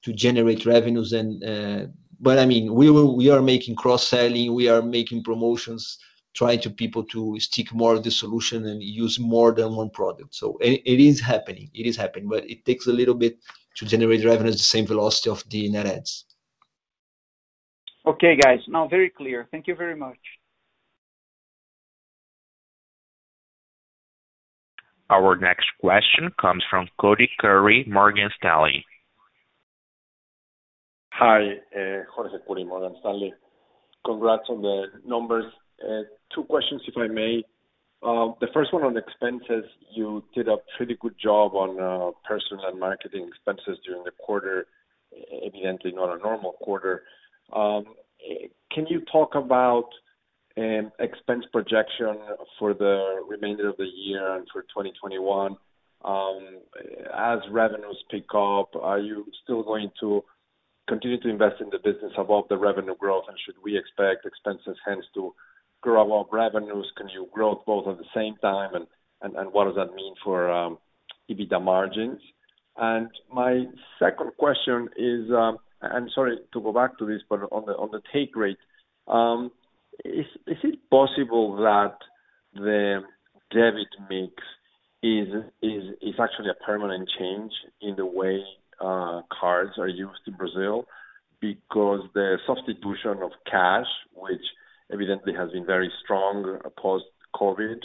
[0.04, 1.12] to generate revenues.
[1.12, 1.86] Uh,
[2.20, 4.52] But I mean, we we are making cross-selling.
[4.52, 5.98] We are making promotions,
[6.34, 10.34] trying to people to stick more of the solution and use more than one product.
[10.34, 11.70] So it is happening.
[11.74, 13.38] It is happening, but it takes a little bit
[13.76, 16.24] to generate revenues at the same velocity of the net ads.
[18.06, 18.60] Okay, guys.
[18.68, 19.46] Now, very clear.
[19.50, 20.18] Thank you very much.
[25.10, 28.84] Our next question comes from Cody Curry, Morgan Stanley.
[31.20, 33.34] Hi, uh, Jorge Kuri, Morgan Stanley.
[34.06, 35.52] Congrats on the numbers.
[35.82, 36.02] Uh,
[36.32, 37.42] two questions, if I may.
[38.04, 39.64] Uh, the first one on expenses.
[39.92, 44.66] You did a pretty good job on personnel and marketing expenses during the quarter,
[45.44, 47.02] evidently not a normal quarter.
[47.52, 47.86] Um,
[48.70, 49.88] can you talk about
[50.56, 52.16] um, expense projection
[52.60, 55.56] for the remainder of the year and for 2021?
[56.04, 56.38] Um,
[57.12, 60.22] as revenues pick up, are you still going to
[60.88, 63.24] continue to invest in the business above the revenue growth?
[63.28, 65.34] And should we expect expenses hence to
[65.80, 66.90] grow above revenues?
[66.96, 68.70] Can you grow both at the same time?
[69.22, 70.78] And what does that mean for um,
[71.30, 72.20] EBITDA margins?
[72.76, 73.64] And my
[73.98, 78.34] second question is, um, I'm sorry to go back to this, but on the take
[78.36, 78.58] rate,
[79.06, 79.50] um,
[80.04, 81.96] is it possible that
[82.54, 83.00] the
[83.50, 84.32] debit mix
[85.02, 85.28] is
[86.20, 88.42] actually a permanent change in the way
[88.80, 90.86] Uh, cards are used in Brazil?
[91.40, 94.42] Because the substitution of cash, which
[94.92, 97.78] evidently has been very strong post-COVID,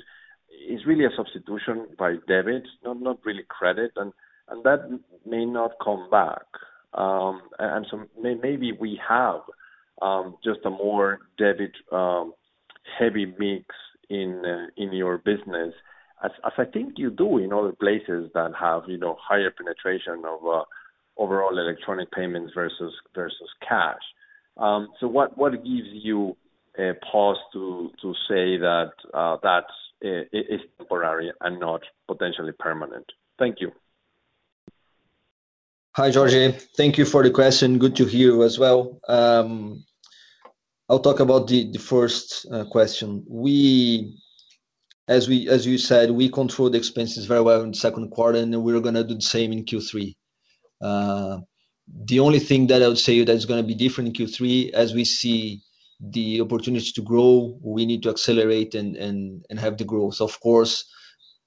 [0.70, 3.92] is really a substitution by debit, not not really credit.
[3.96, 4.14] And
[4.50, 6.46] and that may not come back.
[6.94, 9.42] Um, and so maybe we have
[10.02, 13.66] um, just a more debit-heavy um, mix
[14.10, 15.74] in uh, in your business,
[16.24, 20.46] as I think you do in other places that have you know higher penetration of
[20.46, 20.64] uh,
[21.18, 24.02] overall electronic payments versus versus cash.
[24.58, 26.38] Um, so what gives you
[26.78, 29.66] a pause to to say that uh, that
[30.02, 33.06] is temporary and not potentially permanent?
[33.40, 33.72] Thank you.
[35.96, 36.52] Hi, Jorge.
[36.76, 37.78] Thank you for the question.
[37.78, 39.00] Good to hear you as well.
[39.08, 39.84] Um,
[40.90, 43.24] I'll talk about the the first uh, question.
[43.28, 44.18] We
[45.08, 48.64] as we as you said, we controlled expenses very well in the second quarter, and
[48.64, 50.16] we're going to do the same in Q3.
[50.84, 51.40] Uh,
[52.06, 54.72] the only thing that I would say that is going to be different in Q3,
[54.72, 55.62] as we see
[56.00, 60.20] the opportunity to grow, we need to accelerate and and have the growth.
[60.20, 60.86] Of course,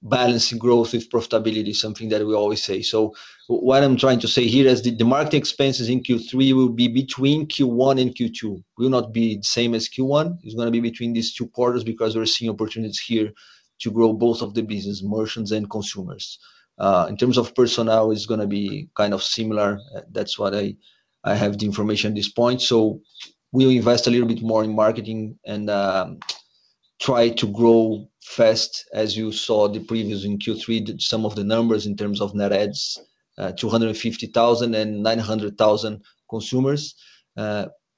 [0.01, 2.81] balancing growth with profitability is something that we always say.
[2.81, 3.13] So
[3.47, 7.47] what I'm trying to say here is the marketing expenses in Q3 will be between
[7.47, 8.57] Q1 and Q2.
[8.57, 10.37] It will not be the same as Q1.
[10.43, 13.31] It's going to be between these two quarters because we're seeing opportunities here
[13.79, 16.39] to grow both of the business, merchants and consumers.
[16.77, 19.79] Uh, in terms of personnel, it's going to be kind of similar.
[19.95, 20.75] Uh, that's what I
[21.25, 22.61] have the information at this point.
[22.61, 23.01] So
[23.51, 26.19] we'll invest a little bit more in marketing and um,
[27.01, 31.85] try to grow fast, as you saw the previous in Q3, some of the numbers
[31.85, 32.99] in terms of net adds,
[33.37, 36.95] uh, 250,000 and 900,000 consumers.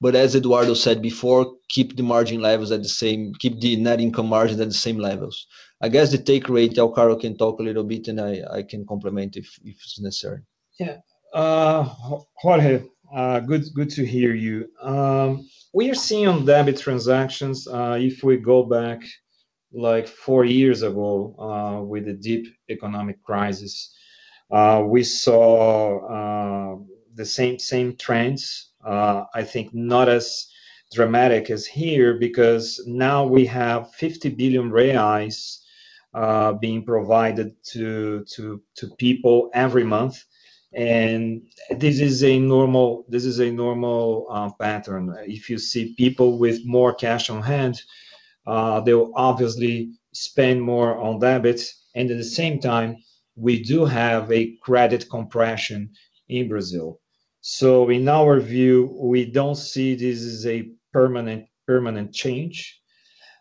[0.00, 4.00] But as Eduardo said before, keep the margin levels at the same, keep the net
[4.00, 5.46] income margins at the same levels.
[5.82, 8.86] I guess the take rate, Alcaro can talk a little bit, and I I can
[8.86, 10.42] complement if if it's necessary.
[10.78, 10.98] Yeah.
[11.32, 11.84] Uh,
[12.34, 12.82] Jorge,
[13.14, 14.68] uh, Good to hear you.
[14.82, 19.00] Um, we are seeing on debit transactions, uh, if we go back
[19.72, 23.94] like four years ago with the deep economic crisis,
[24.84, 26.76] we saw
[27.14, 28.70] the same same trends.
[28.84, 30.46] I think not as
[30.92, 35.60] dramatic as here because now we have 50 billion reais
[36.60, 40.24] being provided to to, to people every month.
[40.72, 45.14] And this is a normal this is a normal uh, pattern.
[45.26, 47.82] If you see people with more cash on hand,
[48.46, 51.62] they will obviously spend more on debit.
[51.94, 52.96] And at the same time,
[53.36, 55.90] we do have a credit compression
[56.28, 57.00] in Brazil.
[57.40, 62.79] So in our view, we don't see this as a permanent permanent change.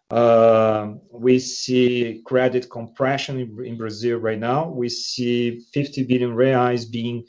[0.10, 4.68] Uh, we see credit compression in Brazil right now.
[4.68, 7.26] We see 50 billion reais being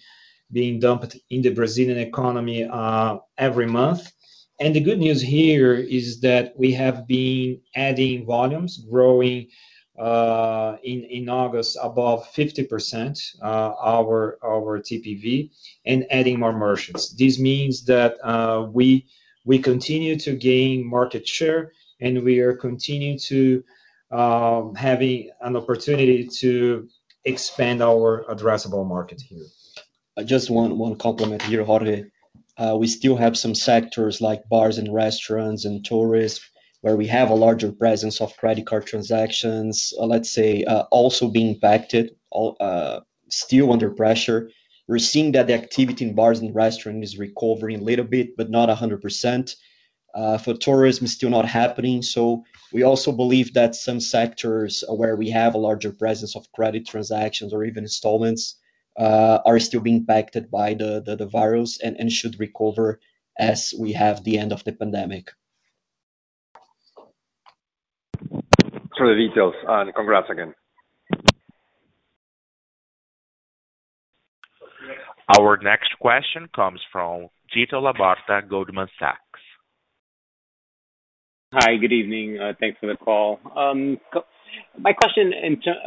[0.52, 4.10] being dumped in the Brazilian economy uh, every month.
[4.58, 9.48] And the good news here is that we have been adding volumes, growing
[9.98, 15.50] uh, in August above 50% our our TPV
[15.84, 17.10] and adding more merchants.
[17.10, 18.16] This means that
[18.72, 19.06] we
[19.44, 23.62] we continue to gain market share, and we are continuing to
[24.10, 26.88] um, having an opportunity to
[27.24, 29.46] expand our addressable market here.
[30.16, 32.04] I just want one compliment here, Jorge.
[32.56, 36.44] Uh, we still have some sectors like bars and restaurants and tourists
[36.82, 41.54] where we have a larger presence of credit card transactions, uh, let's say, also being
[41.54, 42.16] impacted,
[43.28, 44.50] still under pressure.
[44.88, 48.50] We're seeing that the activity in bars and restaurants is recovering a little bit, but
[48.50, 49.54] not 100%.
[50.14, 52.02] Uh, for tourism, it's still not happening.
[52.02, 56.50] So we also believe that some sectors uh, where we have a larger presence of
[56.52, 58.56] credit transactions or even installments
[58.98, 63.00] uh, are still being impacted by the virus and should recover
[63.38, 65.30] as we have the end of the pandemic.
[68.96, 70.54] For the details, and congrats again.
[75.38, 79.29] Our next question comes from Tito Labarta, Goldman Sachs.
[81.52, 82.38] Hi, good evening.
[82.38, 83.40] Uh, thanks for the call.
[83.56, 83.98] Um,
[84.78, 85.32] my question,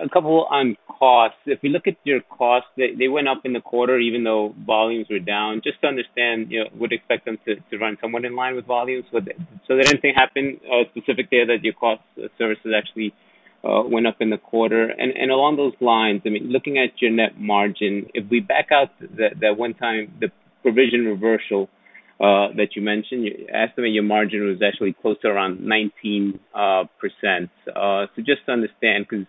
[0.03, 1.37] a couple on costs.
[1.45, 5.07] If we look at your costs, they went up in the quarter even though volumes
[5.09, 5.61] were down.
[5.63, 9.05] Just to understand, you know, would expect them to run somewhat in line with volumes.
[9.13, 13.13] So did anything happen uh, specific there that your cost of services actually
[13.63, 14.89] went up in the quarter?
[14.89, 18.67] And and along those lines, I mean, looking at your net margin, if we back
[18.73, 20.27] out that one time, the
[20.61, 21.69] provision reversal
[22.23, 26.39] Uh, that you mentioned, you estimate your margin was actually close to around 19%.
[26.55, 26.85] Uh,
[27.75, 29.25] uh, so just to understand, 'cause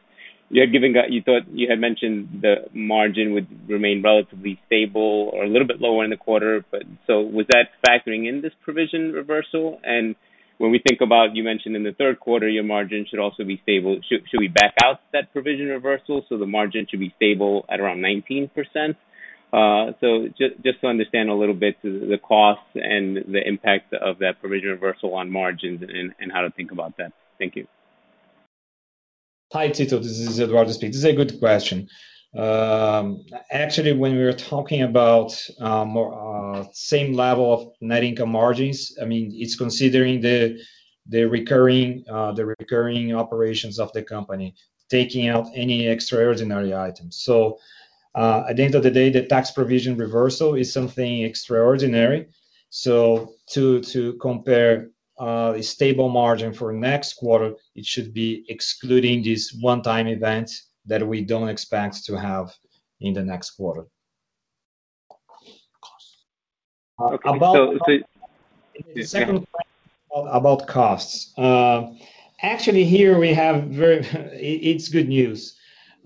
[0.50, 5.42] you had given you thought you had mentioned the margin would remain relatively stable or
[5.42, 6.64] a little bit lower in the quarter.
[6.70, 9.80] But so was that factoring in this provision reversal?
[9.82, 10.14] And
[10.58, 13.58] when we think about, you mentioned in the third quarter, your margin should also be
[13.64, 13.98] stable.
[14.08, 18.00] Should we back out that provision reversal so the margin should be stable at around
[18.00, 18.94] 19%?
[19.52, 24.40] Uh, so just to understand a little bit the costs and the impact of that
[24.40, 27.12] provision reversal on margins and how to think about that.
[27.38, 27.66] Thank you.
[29.52, 29.98] Hi, Tito.
[29.98, 30.90] This is Eduardo speaking.
[30.90, 31.88] This is a good question.
[32.36, 38.30] Um, actually, when we were talking about um, more uh, same level of net income
[38.30, 40.60] margins, I mean, it's considering the
[41.06, 44.54] the recurring uh the recurring operations of the company,
[44.88, 47.22] taking out any extraordinary items.
[48.14, 52.26] Uh, at the end of the day, the tax provision reversal is something extraordinary.
[52.70, 54.90] So to to compare
[55.20, 60.50] uh, a stable margin for next quarter, it should be excluding this one-time event
[60.86, 62.52] that we don't expect to have
[63.00, 63.86] in the next quarter.
[66.98, 68.02] Uh, okay.
[68.94, 71.32] The second question about costs.
[72.44, 73.98] Actually here we have very.
[74.34, 75.56] it's good news,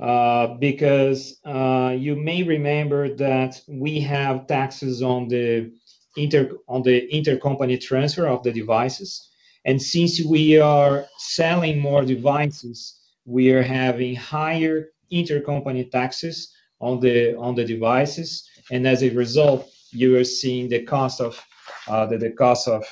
[0.01, 5.73] Uh, because uh, you may remember that we have taxes on the
[6.17, 9.29] inter on the intercompany transfer of the devices.
[9.65, 17.37] And since we are selling more devices, we are having higher intercompany taxes on the
[17.37, 18.49] on the devices.
[18.71, 21.45] And as a result, you are seeing the cost of
[21.89, 22.85] uh, the the cost of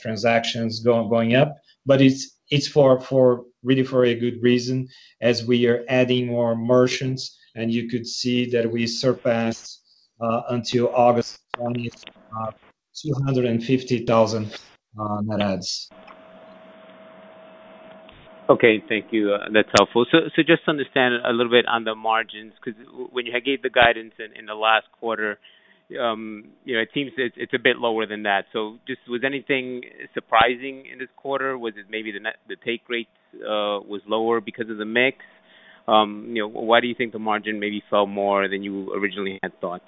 [0.00, 1.54] transactions going up.
[1.84, 2.37] But it's
[3.62, 4.88] really for a good reason
[5.20, 9.82] as we are adding more merchants, and you could see that we surpassed
[10.20, 12.04] uh, until August 20th
[12.40, 12.50] uh,
[12.94, 14.58] 250,000
[14.98, 15.88] uh, net adds.
[18.50, 18.82] Okay.
[18.88, 19.36] Thank you.
[19.52, 20.06] That's helpful.
[20.10, 22.80] So, so just to understand a little bit on the margins, because
[23.12, 25.38] when you gave the guidance in the last quarter,
[25.88, 28.46] you know, it seems it's it's a bit lower than that.
[28.52, 29.82] So just was anything
[30.14, 31.56] surprising in this quarter?
[31.56, 35.18] Was it maybe the net, the take rate was lower because of the mix?
[35.86, 39.38] Um, You know, why do you think the margin maybe fell more than you originally
[39.42, 39.82] had thought?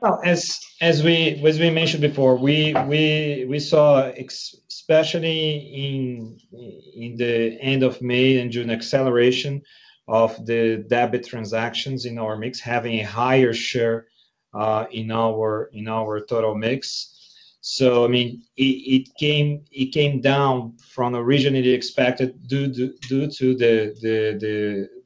[0.00, 4.12] Well, as as we as we mentioned before, we we we saw
[4.68, 6.38] especially in
[6.94, 9.62] in the end of May and June, acceleration
[10.08, 14.06] of the debit transactions in our mix, having a higher share
[14.54, 17.14] uh, in our in our total mix.
[17.60, 23.54] So, I mean, it came it came down from originally expected due to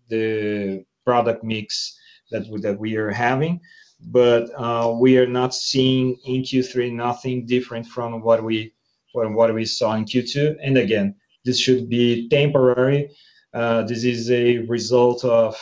[0.09, 1.98] the product mix
[2.30, 3.61] that we are having.
[4.07, 8.72] But uh, we are not seeing in Q3 nothing different from what we
[9.12, 10.57] from what we saw in Q2.
[10.62, 13.11] And Again, this should be temporary.
[13.55, 15.57] Uh, this is a result of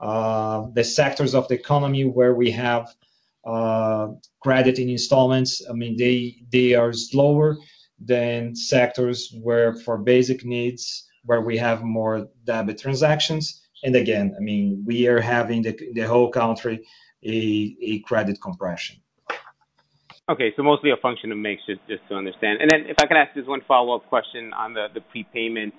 [0.00, 2.94] uh, the sectors of the economy where we have
[3.44, 4.08] uh,
[4.42, 5.62] credit in installments.
[5.68, 7.56] I mean, they they are slower
[7.98, 13.62] than sectors where for basic needs, where we have more debit transactions.
[13.82, 16.84] And again, I mean, we are having the the whole country
[17.24, 18.96] a a credit compression.
[20.28, 20.52] Okay.
[20.56, 22.60] So mostly a function of mix, just just to understand.
[22.60, 25.74] And then if I can ask just one follow-up question on the, the prepayment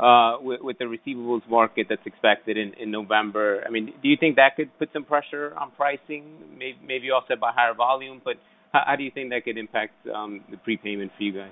[0.00, 3.62] Uh, with the receivables market that's expected in November.
[3.66, 6.24] I mean, do you think that could put some pressure on pricing,
[6.56, 8.22] maybe offset by higher volume?
[8.24, 8.36] But
[8.72, 11.50] how do you think that could impact um, the prepayment for you guys?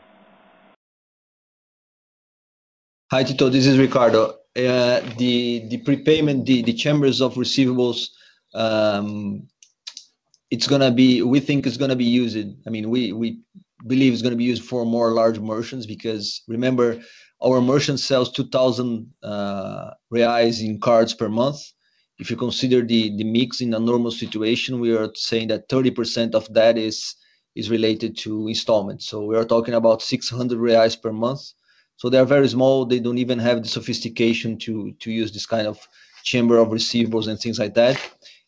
[3.10, 3.50] Hi, Tito.
[3.50, 4.38] This is Ricardo.
[4.56, 8.08] Uh, the the prepayment, the the chambers of receivables,
[8.54, 9.46] um,
[10.50, 11.22] it's gonna be.
[11.22, 12.36] We think it's gonna be used.
[12.66, 13.40] I mean, we we
[13.86, 17.00] believe it's gonna be used for more large merchants because remember,
[17.44, 21.58] our merchant sells 2,000 uh, reais in cards per month.
[22.18, 26.52] If you consider the mix in a normal situation, we are saying that 30% of
[26.54, 27.14] that is
[27.54, 29.08] is related to installments.
[29.08, 31.40] So we are talking about 600 reais per month.
[31.96, 32.84] So they are very small.
[32.84, 35.80] They don't even have the sophistication to use this kind of
[36.22, 38.00] chamber of receivables and things like that.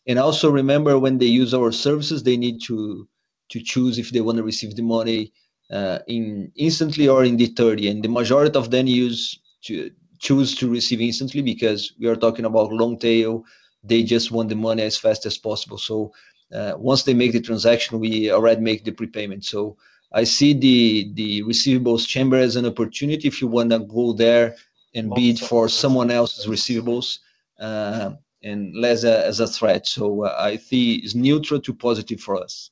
[0.07, 3.07] And also remember, when they use our services, they need to
[3.49, 5.33] choose if they wanna receive the money
[5.71, 7.87] Uh, instantly or in the 30.
[7.87, 12.43] and The majority of them use to choose to receive instantly because we are talking
[12.43, 13.45] about long tail.
[13.81, 15.77] They just want the money as fast as possible.
[15.77, 16.11] So
[16.53, 19.45] uh once they make the transaction, we already make the prepayment.
[19.45, 19.77] So
[20.11, 24.55] I see the the receivables chamber as an opportunity if you wanna go there
[24.93, 27.19] and bid for someone else's receivables,
[27.61, 28.11] uh,
[28.43, 29.87] and less as a threat.
[29.87, 32.71] So uh, I see it's neutral to positive for us.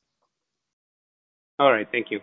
[1.58, 1.88] All right.
[1.90, 2.20] Thank you.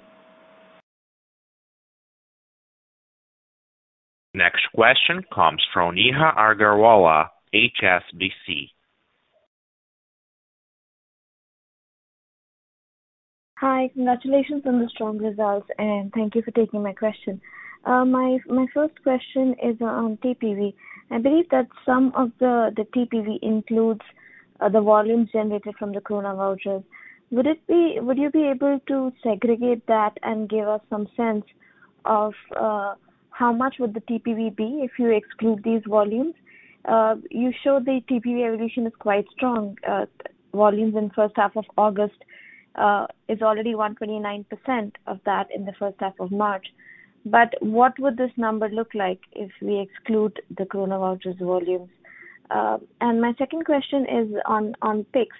[4.38, 8.70] Next question comes from Neha Agarwala, HSBC.
[13.56, 13.90] Hi.
[13.96, 17.42] Congratulations on the strong results, and thank you for taking my question.
[17.84, 18.38] Uh, my
[18.76, 20.76] first question is on TPV.
[21.10, 24.02] I believe that some of the TPV includes
[24.61, 26.02] uh, the volumes generated from the
[27.48, 31.45] it be would you be able to segregate that and give us some sense
[32.06, 32.94] of uh,
[33.38, 36.34] how much would the TPV be if you exclude these volumes?
[36.85, 39.77] Uh, you showed the TPV evolution is quite strong.
[39.88, 40.05] Uh,
[40.53, 42.19] volumes in first half of August
[42.76, 46.65] uh, is already 129% of that in the first half of March.
[47.26, 51.89] But what would this number look like if we exclude the Coronavoucher volumes?
[52.49, 55.35] Uh and my second question is on Pix.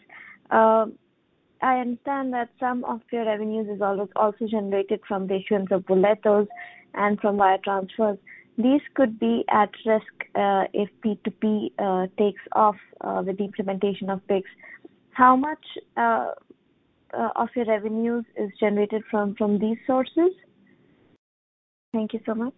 [1.62, 6.48] I understand that some of your revenues is also generated from the issuance of boletos
[6.94, 8.18] and from wire transfers.
[8.58, 14.10] These could be at risk uh, if P2P uh, takes off uh, with the implementation
[14.10, 14.50] of Pix.
[15.12, 15.66] How much
[15.98, 20.32] of your revenues is generated from these sources?
[21.94, 22.54] Thank you so much.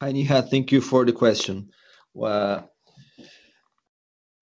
[0.00, 0.42] Hi, Neha.
[0.42, 1.70] Thank you for the question.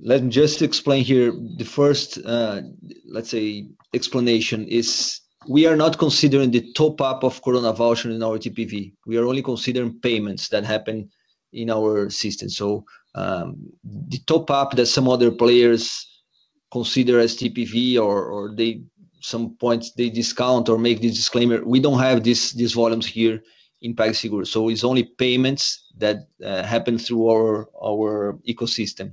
[0.05, 1.33] Let me just explain here.
[1.59, 8.23] The first, let's say, explanation is we are not considering the top-up of Coronavoucher in
[8.23, 8.95] our TPV.
[9.07, 11.09] We are only considering payments that happen
[11.53, 12.49] in our system.
[12.49, 12.85] So
[13.15, 16.05] um, the top-up that some other players
[16.73, 18.83] consider as TPV or they
[19.21, 23.41] some points they discount or make this disclaimer, we don't have these volumes here
[23.83, 24.45] in PagSeguro.
[24.47, 29.13] So it's only payments that happen through our our ecosystem.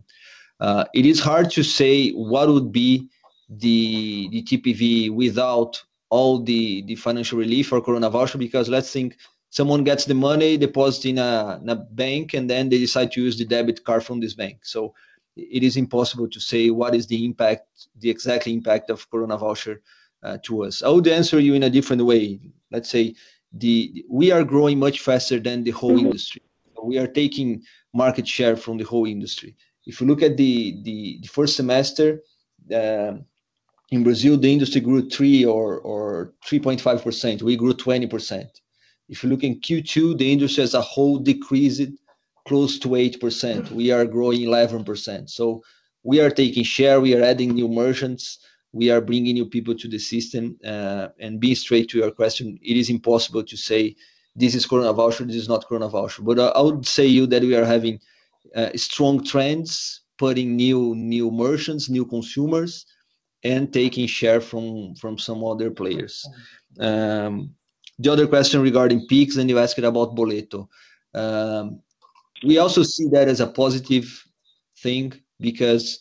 [0.59, 3.07] Uh, it is hard to say what would be
[3.49, 9.17] the TPV without all the financial relief for Coronavoucher, because let's think
[9.49, 13.45] someone gets the money deposited in a bank, and then they decide to use the
[13.45, 14.59] debit card from this bank.
[14.63, 14.93] So
[15.35, 19.79] it is impossible to say what is the impact, the exact impact of Coronavoucher
[20.23, 20.83] uh, to us.
[20.83, 22.39] I would answer you in a different way.
[22.71, 23.15] Let's say
[23.53, 26.07] the we are growing much faster than the whole mm-hmm.
[26.07, 26.41] industry.
[26.83, 27.63] We are taking
[27.93, 29.55] market share from the whole industry.
[29.85, 32.21] If you look at the the first semester
[32.73, 33.25] um,
[33.91, 37.41] in Brazil, the industry grew 3% or 3.5%.
[37.41, 38.45] We grew 20%.
[39.07, 41.89] If you look in Q2, the industry as a whole decreased
[42.47, 43.71] close to 8%.
[43.71, 45.29] We are growing 11%.
[45.29, 45.63] So
[46.03, 48.39] we are taking share, we are adding new merchants,
[48.71, 50.57] we are bringing new people to the system.
[50.63, 53.95] Uh, and being straight to your question, it is impossible to say
[54.35, 56.21] this is Coronavoucher, this is not Coronavoucher.
[56.37, 57.99] Uh, I would say you that we are having
[58.55, 62.85] Uh, strong trends, putting new new merchants, new consumers,
[63.43, 66.25] and taking share from from some other players.
[66.79, 67.55] Um,
[67.97, 70.67] the other question regarding Pix, and you asked about Boleto.
[71.13, 71.81] Um,
[72.43, 74.25] we also see that as a positive
[74.77, 75.99] thing because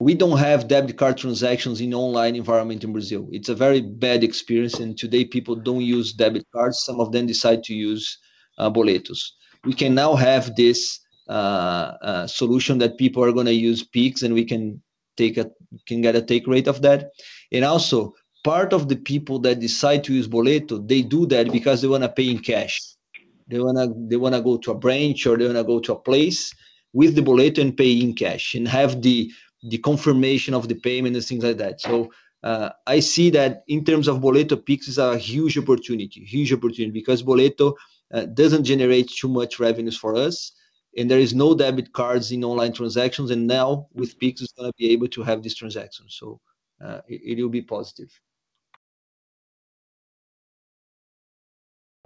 [0.00, 3.28] we don't have debit card transactions in online environment in Brazil.
[3.30, 6.84] It's a very bad experience, and today people don't use debit cards.
[6.84, 8.18] Some of them decide to use
[8.58, 9.20] uh, Boletos.
[9.64, 14.22] We can now have this Uh, uh, solution that people are going to use Pix,
[14.22, 14.82] and we can
[15.16, 15.50] take a
[15.86, 17.12] can get a take rate of that.
[17.50, 21.80] And also, part of the people that decide to use Boleto, they do that because
[21.80, 22.78] they want to pay in cash.
[23.48, 25.80] They want to they want to go to a branch, or they want to go
[25.80, 26.52] to a place
[26.92, 29.32] with the Boleto and pay in cash and have the
[29.62, 31.80] the confirmation of the payment and things like that.
[31.80, 32.10] So
[32.42, 36.92] uh I see that in terms of Boleto, Pix is a huge opportunity Huge opportunity
[36.92, 37.74] because Boleto
[38.12, 40.52] uh, doesn't generate too much revenues for us,
[40.96, 43.30] and there is no debit cards in online transactions.
[43.30, 46.16] And now with Pix, it's going to be able to have these transactions.
[46.18, 46.40] So
[46.84, 48.10] uh, it will be positive.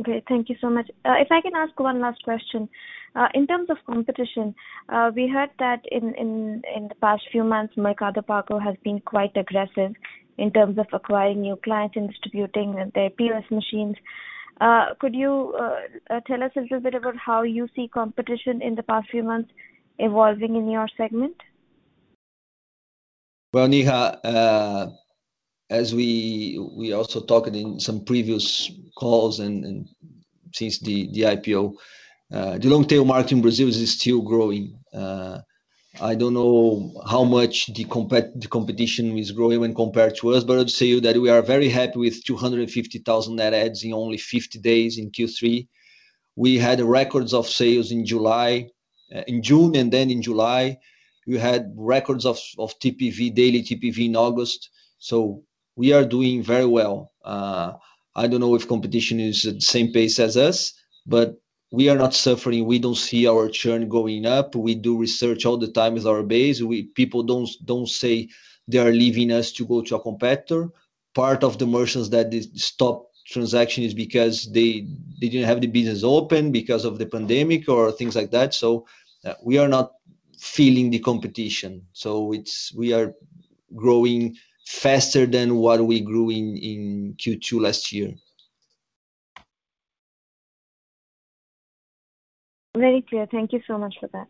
[0.01, 0.23] Okay.
[0.29, 0.89] Thank you so much.
[1.05, 2.69] Uh, if I can ask one last question.
[3.17, 4.55] Uh, in terms of competition,
[5.17, 9.93] we heard that in the past few months, Mercado Pago has been quite aggressive
[10.37, 13.97] in terms of acquiring new clients and distributing their POS machines.
[14.61, 15.77] Uh, could you uh,
[16.11, 19.23] uh, tell us a little bit about how you see competition in the past few
[19.23, 19.51] months
[19.99, 21.37] evolving in your segment?
[23.53, 24.91] Well, Neha,
[25.71, 29.89] as we we also talked in some previous calls and
[30.53, 31.75] since the IPO,
[32.31, 34.79] the long tail market in Brazil is still growing.
[36.01, 40.45] I don't know how much the compet- the competition is growing when compared to us,
[40.45, 44.59] but I'd say that we are very happy with 250,000 net adds in only 50
[44.61, 45.67] days in Q3.
[46.37, 48.71] We had records of sales in July,
[49.15, 50.79] uh, in June and then in July.
[51.27, 54.71] We had records of of TPV, daily TPV in August.
[54.99, 55.43] So
[55.77, 57.13] we are doing very well.
[57.25, 57.73] Uh,
[58.15, 60.73] I don't know if competition is at the same pace as us,
[61.07, 61.35] but
[61.71, 62.65] we are not suffering.
[62.65, 64.55] We don't see our churn going up.
[64.55, 66.63] We do research all the time with our base.
[66.63, 68.29] We people don't don't say
[68.67, 70.71] they are leaving us to go to a competitor.
[71.15, 74.87] Part of the merchants that stop transaction is because they
[75.21, 78.55] they didn't have the business open because of the pandemic or things like that.
[78.55, 78.87] So
[79.25, 79.93] uh, we are not
[80.39, 81.83] feeling the competition.
[81.93, 83.15] So it's we are
[83.77, 84.37] growing
[84.67, 88.15] faster than what we grew in in Q2 last year.
[92.79, 93.27] Very clear.
[93.31, 94.29] Thank you so much for that.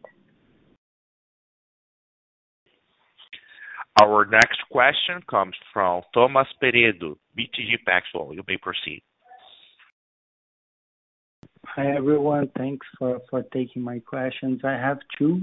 [4.01, 8.33] Our next question comes from Thomas Peredo, BTG Pactual.
[8.35, 9.03] You may proceed.
[11.67, 12.51] Hi, everyone.
[12.57, 13.21] Thanks for
[13.53, 14.61] taking my questions.
[14.65, 15.43] I have two.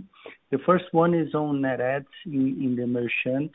[0.51, 3.51] The first one is on net adds in the merchant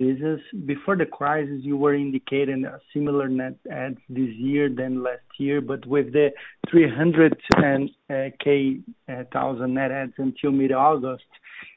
[0.00, 0.40] business.
[0.64, 5.60] Before the crisis, you were indicating a similar net adds this year than last year,
[5.60, 6.30] but with the
[6.70, 11.24] 300,000 uh, net adds until mid-August,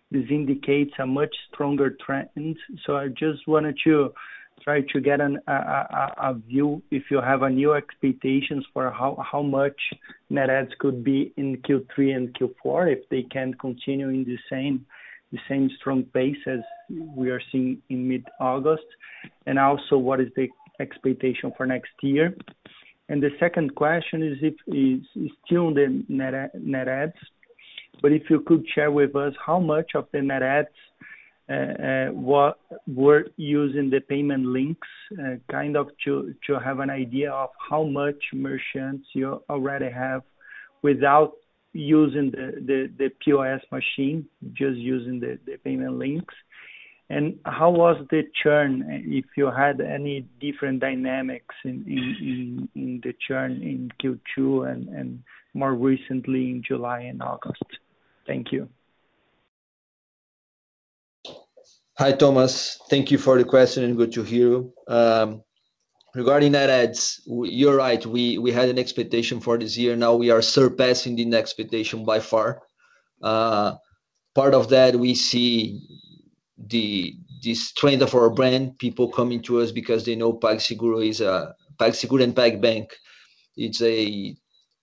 [0.09, 2.57] this indicates a much stronger trend.
[2.85, 4.13] So I just wanted to
[4.63, 9.79] try to get a view if you have new expectations for how much
[10.29, 14.23] net adds could be in Q3 and Q4, if they can continue in
[15.33, 16.61] the same strong pace as
[17.17, 18.89] we are seeing in mid-August.
[19.47, 20.47] And also, what is the
[20.79, 22.37] expectation for next year?
[23.09, 24.37] And the second question is
[24.67, 27.19] is still on the net adds,
[28.01, 30.77] but if you could share with us how much of the net adds
[31.49, 32.53] uh, uh,
[32.87, 34.87] were using the payment links,
[35.19, 36.33] uh, kind of to
[36.63, 40.21] have an idea of how much merchants you already have
[40.81, 41.33] without
[41.73, 46.33] using the POS machine, just using the payment links.
[47.09, 52.69] And how was the churn, if you had any different dynamics in
[53.03, 55.23] the churn in Q2 and
[55.53, 57.65] more recently in July and August?
[58.25, 58.69] Thank you.
[61.97, 62.79] Hi, Thomas.
[62.89, 64.73] Thank you for the question and good to hear you.
[64.87, 65.43] Um,
[66.15, 68.05] Regarding net adds, you're right.
[68.05, 69.95] We we had an expectation for this year.
[69.95, 72.61] Now we are surpassing the expectation by far.
[73.21, 73.75] Uh,
[74.35, 75.81] part of that, we see
[76.57, 77.15] the
[77.55, 82.23] strength of our brand, people coming to us because they know PagSeguro is a PagSeguro
[82.23, 82.91] and PagBank.
[83.57, 84.35] It's a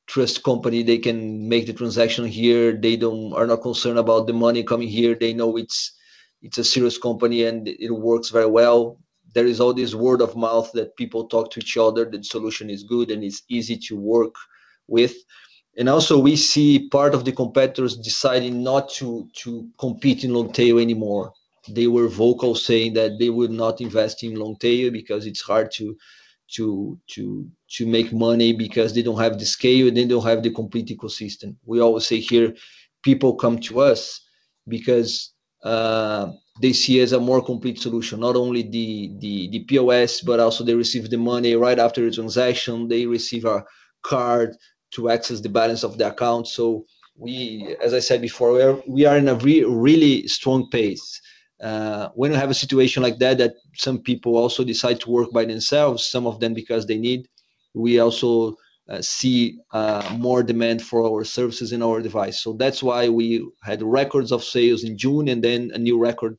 [0.06, 0.82] trust company.
[0.82, 2.72] They can make the transaction here.
[2.72, 5.14] They don't are not concerned about the money coming here.
[5.14, 5.92] They know it's
[6.42, 8.98] it's a serious company, and it works very well.
[9.34, 12.70] There is all this word of mouth that people talk to each other, the solution
[12.70, 14.34] is good and it's easy to work
[14.88, 15.14] with.
[15.76, 20.52] And also we see part of the competitors deciding not to to compete in long
[20.52, 21.32] tail anymore.
[21.68, 25.70] They were vocal saying that they would not invest in long tail because it's hard
[25.72, 25.96] to
[26.56, 30.42] to to to make money because they don't have the scale, and they don't have
[30.42, 31.56] the complete ecosystem.
[31.64, 32.54] We always say here,
[33.02, 34.20] people come to us
[34.66, 35.32] because
[35.62, 40.40] uh, they see as a more complete solution, not only the the, the POS, but
[40.40, 42.86] also they receive the money right after the transaction.
[42.88, 43.64] They receive a
[44.02, 44.56] card
[44.92, 46.48] to access the balance of the account.
[46.48, 46.84] So
[47.16, 51.20] we, as I said before, we are in a really strong pace.
[51.62, 55.30] Uh, when you have a situation like that that some people also decide to work
[55.32, 57.28] by themselves, some of them because they need,
[57.74, 58.54] we also
[58.88, 62.42] uh, see uh, more demand for our services in our device.
[62.42, 66.36] So that's why we had records of sales in June and then a new record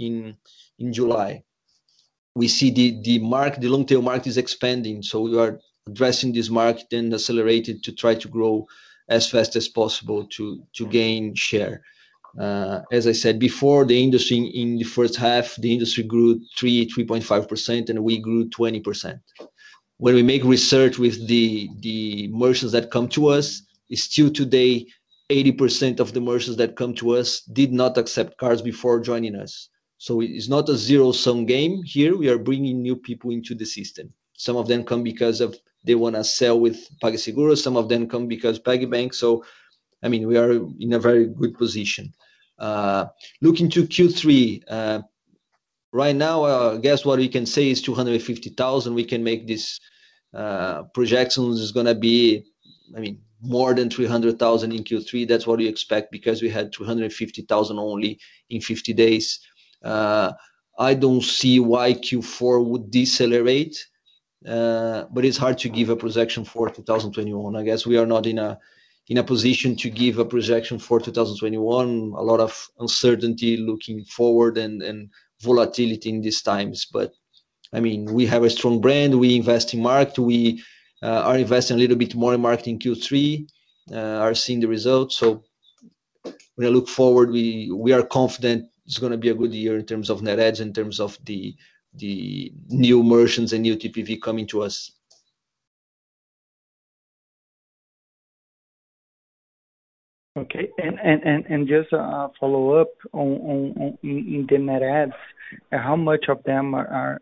[0.00, 0.36] in
[0.78, 1.44] in July.
[2.34, 6.32] We see the the market, the long tail market is expanding, so we are addressing
[6.32, 8.66] this market and accelerate it to try to grow
[9.08, 11.82] as fast as possible to to gain share.
[12.38, 16.86] Uh, as I said before, the industry in the first half, the industry grew 3,
[16.86, 19.18] 3.5%, and we grew 20%.
[19.96, 23.62] When we make research with the merchants that come to us,
[23.94, 24.86] still today,
[25.30, 29.69] 80% of the merchants that come to us did not accept cards before joining us.
[30.00, 32.16] So it's not a zero-sum game here.
[32.16, 34.10] We are bringing new people into the system.
[34.32, 35.54] Some of them come because of
[35.84, 39.14] they want to sell with PagSeguro, some of them come because PagBank.
[39.14, 39.44] So,
[40.02, 42.14] I mean, we are in a very good position.
[42.58, 43.08] Uh,
[43.42, 45.02] looking to Q3, uh,
[45.92, 48.94] right now, I guess what we can say is 250,000.
[48.94, 49.78] We can make these
[50.94, 52.46] projections is going to be
[52.96, 55.28] I mean, more than 300,000 in Q3.
[55.28, 58.18] That's what we expect because we had 250,000 only
[58.48, 59.40] in 50 days.
[59.82, 60.32] Uh,
[60.78, 63.76] I don't see why Q4 would decelerate,
[64.46, 67.56] uh, but it's hard to give a projection for 2021.
[67.56, 68.58] I guess we are not in a
[69.08, 72.12] in a position to give a projection for 2021.
[72.16, 75.10] A lot of uncertainty looking forward and
[75.42, 76.86] volatility in these times.
[76.86, 77.12] But
[77.72, 79.18] I mean, we have a strong brand.
[79.18, 80.18] We invest in market.
[80.18, 80.62] We
[81.02, 83.48] uh, are investing a little bit more in marketing Q3,
[83.92, 85.16] are seeing the results.
[85.16, 85.42] So
[86.54, 89.86] when I look forward, we are confident it's going to be a good year in
[89.86, 91.54] terms of net adds, in terms of the
[92.68, 94.90] new merchants and new TPV coming to us.
[100.36, 100.70] Okay.
[100.78, 105.12] And just uh, a follow-up on the net adds,
[105.70, 107.20] how much of them are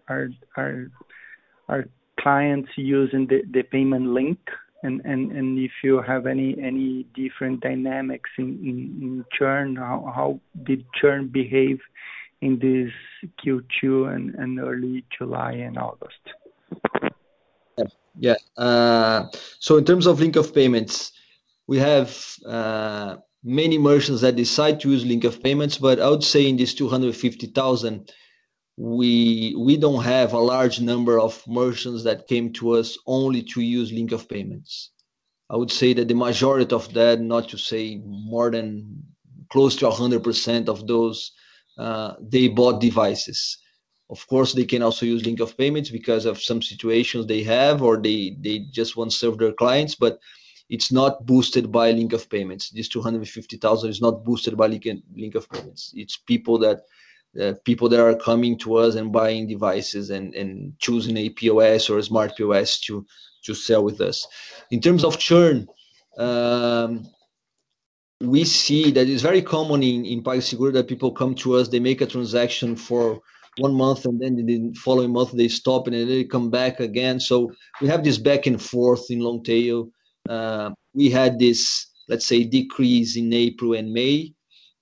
[2.18, 4.38] clients using the payment link?
[4.82, 11.80] And if you have any any different dynamics in churn, how did churn behave
[12.40, 12.92] in this
[13.44, 16.24] Q2 and early July and August?
[18.18, 18.36] Yeah.
[18.56, 19.26] Uh,
[19.60, 21.12] so in terms of link of payments,
[21.66, 26.24] we have uh, many merchants that decide to use link of payments, but I would
[26.24, 28.12] say in this 250,000,
[28.78, 33.60] we we don't have a large number of merchants that came to us only to
[33.60, 34.90] use link of payments.
[35.50, 39.02] I would say that the majority of that, not to say more than
[39.50, 41.32] close to 100% of those,
[41.76, 43.58] uh, they bought devices.
[44.10, 47.82] Of course, they can also use link of payments because of some situations they have,
[47.82, 48.36] or they
[48.70, 50.20] just want to serve their clients, but
[50.68, 52.70] it's not boosted by link of payments.
[52.70, 55.92] This 250,000 is not boosted by link of payments.
[55.96, 56.82] It's people that
[57.38, 57.52] Uh,
[57.92, 62.36] are coming to us and buying devices and and choosing a POS or a smart
[62.36, 63.04] POS to
[63.44, 64.26] to sell with us.
[64.70, 65.66] In terms of churn,
[66.16, 67.06] um,
[68.20, 71.80] we see that it's very common in in PagSeguro that people come to us, they
[71.80, 73.20] make a transaction for
[73.58, 76.80] one month, and then in the following month they stop, and then they come back
[76.80, 77.20] again.
[77.20, 79.90] So we have this back and forth in long tail.
[80.28, 84.34] Uh, we had this, let's say, decrease in April and May,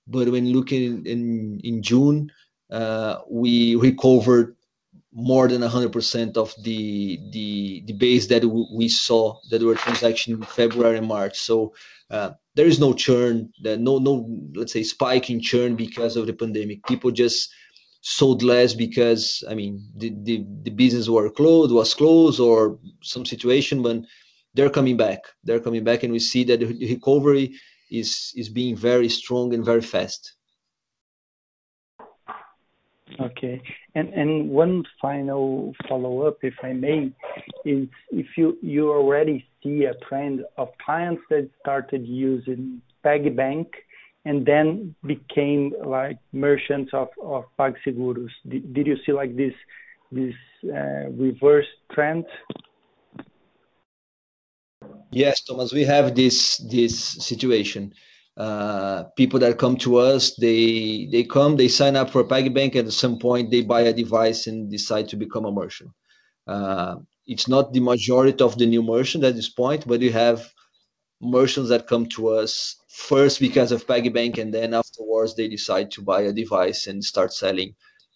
[0.07, 2.31] but when looking in, in June,
[2.69, 4.55] Uh, we recovered
[5.13, 7.17] more than 100% of the
[7.97, 11.39] base that we saw that were transaction in February and March.
[11.39, 11.73] So
[12.11, 16.33] uh, there is no churn, no, no let's say, spike in churn because of the
[16.33, 16.85] pandemic.
[16.85, 17.51] People just
[18.01, 20.39] sold less because I mean the,
[20.75, 23.97] business were closed was closed or some situation but
[24.53, 27.53] they're coming back they're coming back and we see that the recovery
[27.91, 30.35] is is being very strong and very fast
[33.19, 33.61] okay
[34.49, 37.11] one final follow-up if i may
[37.65, 43.67] is if you already see a trend of clients that started using PagBank
[44.25, 47.07] and then became like merchants of
[47.57, 48.29] PagSeguros.
[48.47, 49.53] Did, you see like this
[50.11, 50.35] this
[50.65, 52.25] uh, reverse trend?
[55.11, 57.93] Yes, Thomas, we have this this situation.
[58.37, 62.87] Uh, people that come to us, they they come, they sign up for PagBank, and
[62.87, 65.89] at some point they buy a device and decide to become a merchant.
[66.45, 70.53] Uh, it's not the majority of the new merchant at this point, but you have
[71.19, 76.01] merchants that come to us first because of PagBank, and then afterwards they decide to
[76.03, 77.73] buy a device and start selling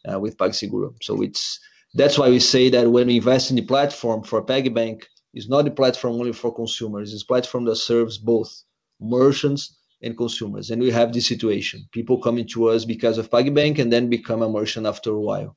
[0.07, 0.93] uh, with PagSeguro.
[1.01, 1.59] So it's
[1.95, 5.03] that's why we say that when we invest in the platform for PagBank,
[5.33, 7.11] it's not a platform only for consumers.
[7.11, 8.51] It's a platform that serves both
[8.99, 10.71] merchants and consumers.
[10.71, 14.41] And we have this situation: people coming to us because of PagBank and then become
[14.41, 15.55] a merchant after a while.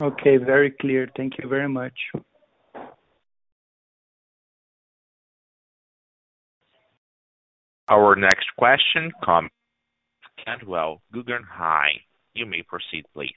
[0.00, 1.08] Okay, very clear.
[1.16, 1.94] Thank you very much.
[7.88, 9.48] Our next question comes
[10.20, 12.00] from Cantwell Guggenheim.
[12.34, 13.32] You may proceed, please.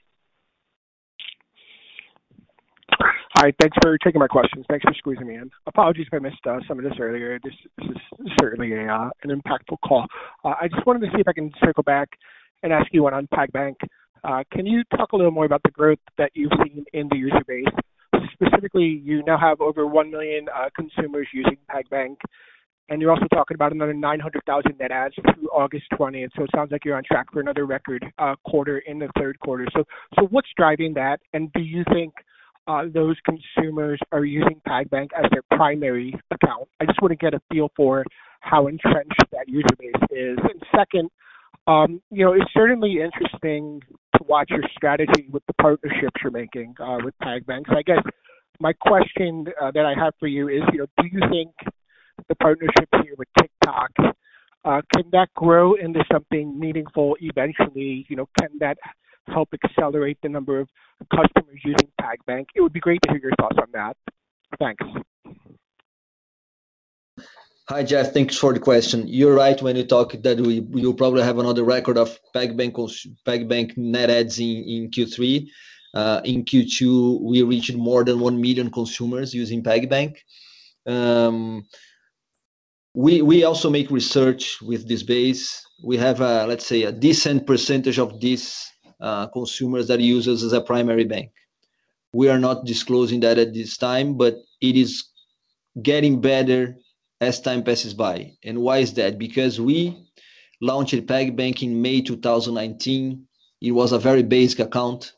[3.40, 3.54] Hi.
[3.58, 4.66] Thanks for taking my questions.
[4.68, 5.50] Thanks for squeezing me in.
[5.66, 7.38] Apologies if I missed uh, some of this earlier.
[7.42, 7.96] This is
[8.38, 10.04] certainly uh, an impactful call.
[10.44, 12.10] Uh, I just wanted to see if I can circle back
[12.62, 13.76] and ask you one on PagBank.
[14.52, 17.40] Can you talk a little more about the growth that you've seen in the user
[17.48, 17.64] base?
[18.34, 20.44] Specifically, you now have over 1 million
[20.76, 22.16] consumers using PagBank,
[22.90, 26.28] and you're also talking about another 900,000 net adds through August 20th.
[26.36, 28.04] So it sounds like you're on track for another record
[28.46, 29.66] quarter in the third quarter.
[29.74, 29.84] So
[30.18, 31.20] so what's driving that?
[31.32, 32.12] And do you think
[32.70, 36.68] Uh, those consumers are using PagBank as their primary account?
[36.80, 38.04] I just want to get a feel for
[38.42, 40.38] how entrenched that user base is.
[40.38, 41.10] And second,
[41.66, 43.80] um, you know, it's certainly interesting
[44.16, 47.66] to watch your strategy with the partnerships you're making uh, with PagBank.
[47.68, 48.04] So I guess
[48.60, 51.50] my question uh, that I have for you is, you know, do you think
[52.28, 53.90] the partnership here with TikTok
[54.94, 58.06] can that grow into something meaningful eventually?
[58.08, 58.76] You know, can that
[59.28, 60.68] help accelerate the number of
[61.10, 62.46] customers using PagBank?
[62.54, 63.96] It would be great to hear your thoughts on that.
[64.58, 64.84] Thanks.
[67.68, 68.12] Hi, Jeff.
[68.12, 69.06] Thanks for the question.
[69.06, 74.10] You're right when you talk that we will probably have another record of PagBank net
[74.10, 75.48] adds in Q3.
[76.24, 80.16] In Q2, uh, we reached more than 1 million consumers using PagBank.
[80.86, 81.64] Um,
[82.94, 85.62] we also make research with this base.
[85.84, 88.69] We have, let's say, a decent percentage of these
[89.00, 91.30] Uh, consumers that use us as a primary bank.
[92.12, 95.04] We are not disclosing that at this time, but it is
[95.82, 96.76] getting better
[97.20, 98.32] as time passes by.
[98.44, 99.18] And why is that?
[99.18, 99.96] Because we
[100.60, 103.26] launched PagBank in May 2019.
[103.60, 105.12] It was a very basic account.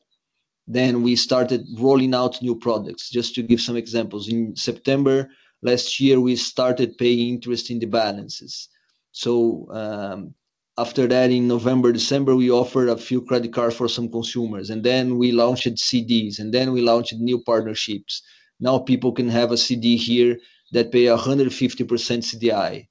[0.66, 3.10] Then we started rolling out new products.
[3.10, 5.28] Just to give some examples, in September
[5.62, 8.68] last year, we started paying interest in the balances.
[9.12, 10.34] So um,
[10.78, 14.82] after that, in November, December, we offered a few credit cards for some consumers, and
[14.82, 18.22] then we launched CDs, and then we launched new partnerships.
[18.58, 20.38] Now people can have a CD here
[20.72, 22.88] that pay 150% CDI.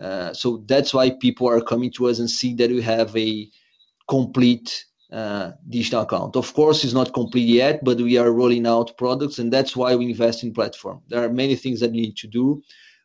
[0.00, 3.48] Uh, so that's why people are coming to us and see that we have a
[4.08, 6.36] complete uh, digital account.
[6.36, 9.96] Of course, it's not complete yet, but we are rolling out products, and that's why
[9.96, 11.00] we invest in platform.
[11.08, 12.62] There are many things that we need to do.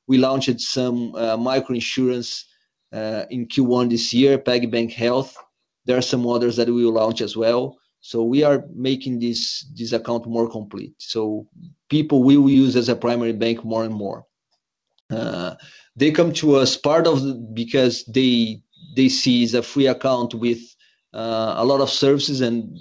[0.07, 2.45] We launched some uh, micro insurance
[2.93, 5.37] Uh, in Q1 this year, PagBank Health.
[5.85, 7.77] There are some others that we will launch as well.
[8.01, 10.93] So we are making this this account more complete.
[10.97, 11.47] So
[11.89, 14.25] people will use as a primary bank more and more.
[15.11, 15.55] Uh,
[15.95, 17.21] they come to us part of
[17.53, 18.61] because they
[18.95, 20.59] see it's a free account with
[21.13, 22.79] uh, a lot of services and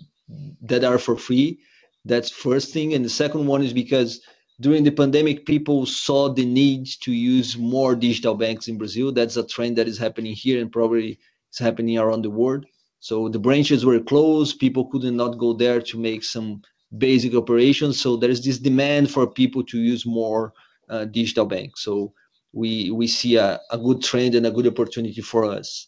[0.63, 1.59] that are for free.
[2.05, 2.95] That's first thing.
[2.95, 4.21] And the second one is because
[4.61, 9.11] during the pandemic, people saw the need to use more digital banks in Brazil.
[9.11, 11.19] That's a trend that is happening here and probably
[11.53, 12.67] is happening around the world.
[13.01, 14.59] So the branches were closed.
[14.59, 16.61] People could not go there to make some
[16.99, 17.99] basic operations.
[17.99, 20.53] So there is this demand for people to use more
[20.91, 21.83] uh, digital banks.
[21.83, 22.13] So
[22.53, 25.87] we we see a good trend and a good opportunity for us.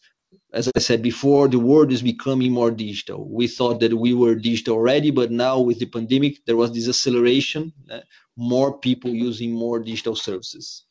[0.51, 3.27] As I said before, the world is becoming more digital.
[3.29, 6.87] We thought that we were digital already, but now with the pandemic, there was this
[6.87, 7.99] acceleration, uh,
[8.35, 10.83] more people using more digital services.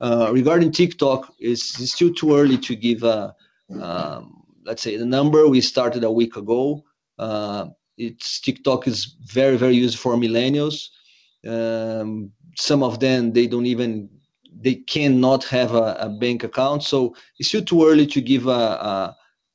[0.00, 3.34] Uh, regarding TikTok, it's still too early to give a
[3.80, 6.84] um, let's say the number we started a week ago.
[7.18, 10.88] Uh, it's TikTok is very, very used for millennials.
[11.46, 14.08] Um, some of them, they don't even
[14.52, 16.82] they cannot have a bank account.
[16.82, 19.14] So it's still too early to give a,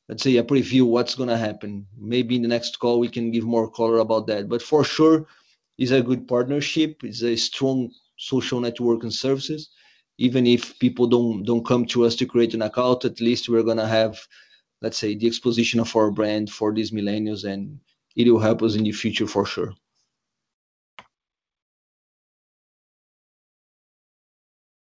[0.10, 1.86] let's say, a preview what's gonna happen.
[1.98, 4.50] Maybe in the next call, we can give more color about that.
[4.50, 5.28] But for sure,
[5.78, 7.04] it's a good partnership.
[7.04, 9.70] It's a strong social network and services.
[10.18, 13.64] Even if people don't don't come to us to create an account, at least we're
[13.64, 14.18] gonna have,
[14.82, 17.80] let's say, the exposition of our brand for these millennials, and
[18.16, 19.74] it will help us in the future for sure.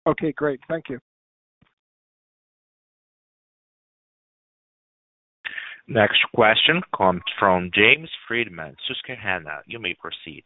[0.08, 0.60] Okay, great.
[0.70, 1.00] Thank you.
[5.88, 9.62] Next question comes from James Friedman, Susquehanna.
[9.68, 10.44] You may proceed.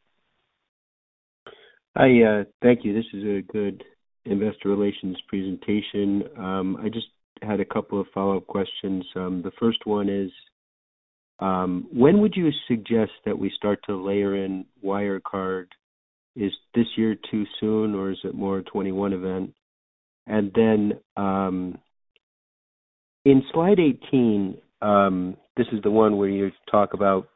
[1.98, 2.94] Hi, uh, thank you.
[2.94, 3.84] This is a good
[4.26, 6.24] investor relations presentation.
[6.38, 7.07] Um, I just
[7.41, 9.03] had a couple of follow-up questions.
[9.16, 10.30] Um, the first one is,
[11.40, 15.66] um, when would you suggest that we start to layer in Wirecard?
[16.36, 19.53] Is this year too soon, or is it more a 2021 event?
[20.28, 20.99] And then,
[23.26, 24.57] in slide 18,
[25.57, 27.30] this is the one where you talk about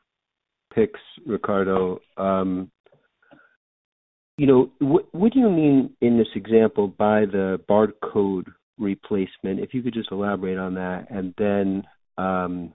[0.75, 1.99] Pix, Ricardo.
[4.37, 4.71] You know,
[5.11, 8.47] what do you mean in this example by the barcode
[8.79, 9.59] replacement?
[9.59, 11.07] If you could just elaborate on that.
[11.11, 11.83] And then,
[12.17, 12.73] um,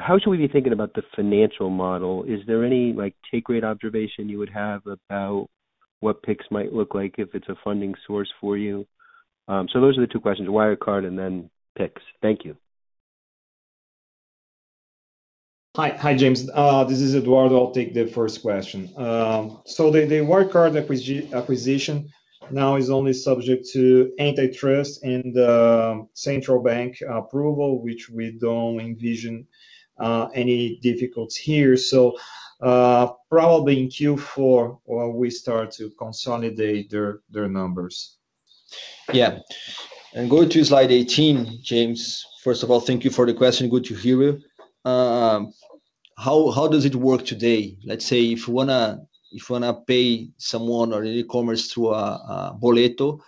[0.00, 2.24] how should we be thinking about the financial model?
[2.24, 5.48] Is there any, like, take rate observation you would have about
[6.00, 8.86] what Pix might look like if it's a funding source for you?
[9.48, 12.02] Um, so those are the two questions, Wirecard and then Pix.
[12.20, 12.56] Thank you.
[15.74, 15.88] Hi.
[15.88, 16.50] Hi, James.
[16.52, 17.56] Uh, this is Eduardo.
[17.56, 18.92] I'll take the first question.
[18.94, 20.76] Um, so the Wirecard
[21.32, 22.12] acquisition
[22.50, 29.46] now is only subject to antitrust and um, central bank approval, which we don't envision
[29.98, 31.78] uh, any difficulties here.
[31.78, 32.18] So,
[32.60, 38.18] uh, probably in Q4, we start to consolidate their numbers.
[39.10, 39.38] Yeah.
[40.12, 43.70] And going to slide 18, James, first of all, thank you for the question.
[43.70, 44.42] Good to hear you.
[44.84, 45.52] Um,
[46.16, 47.76] how how does it work today?
[47.84, 49.00] Let's say if you wanna
[49.32, 53.20] if you wanna pay someone or e-commerce through a boleto,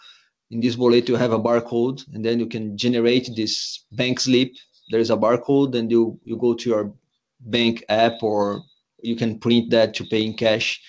[0.50, 4.52] in this boleto, you have a barcode, and then you can generate this bank slip.
[4.90, 6.94] There is a barcode, and you you go to your
[7.40, 8.62] bank app, or
[9.02, 10.80] you can print that to pay in cash,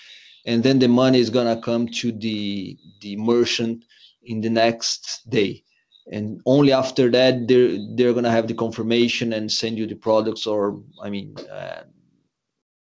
[0.46, 3.86] and then the money is gonna come to the the merchant
[4.24, 5.65] in the next day.
[6.12, 10.46] And only after that, they're they're gonna have the confirmation and send you the products
[10.46, 11.84] or, I mean, uh,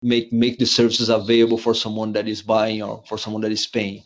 [0.00, 3.66] make make the services available for someone that is buying or for someone that is
[3.66, 4.02] paying.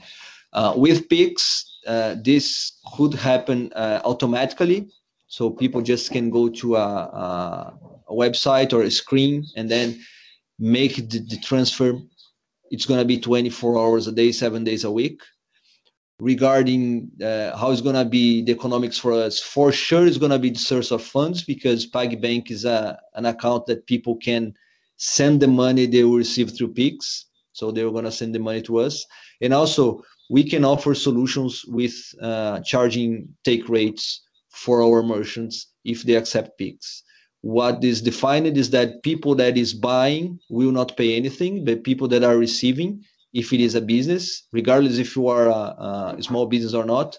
[0.53, 4.89] Uh, with Pix, uh, this could happen automatically,
[5.29, 7.73] so people just can go to a
[8.11, 10.01] website or a screen and then
[10.59, 11.93] make the transfer.
[12.71, 15.21] It's gonna be 24 hours a day, seven days a week.
[16.19, 20.51] Regarding uh, how it's gonna be the economics for us, for sure, it's gonna be
[20.51, 24.55] the source of funds because PagBank is a, an account that people can
[24.97, 28.79] send the money they will receive through Pix, so they're gonna send the money to
[28.79, 29.05] us.
[29.43, 36.03] And also, we can offer solutions with uh, charging take rates for our merchants if
[36.03, 37.03] they accept Pix.
[37.43, 42.09] What is defined is that people that is buying will not pay anything, but people
[42.09, 43.05] that are receiving,
[43.37, 45.49] if it is a business, regardless if you are
[46.19, 47.19] a small business or not,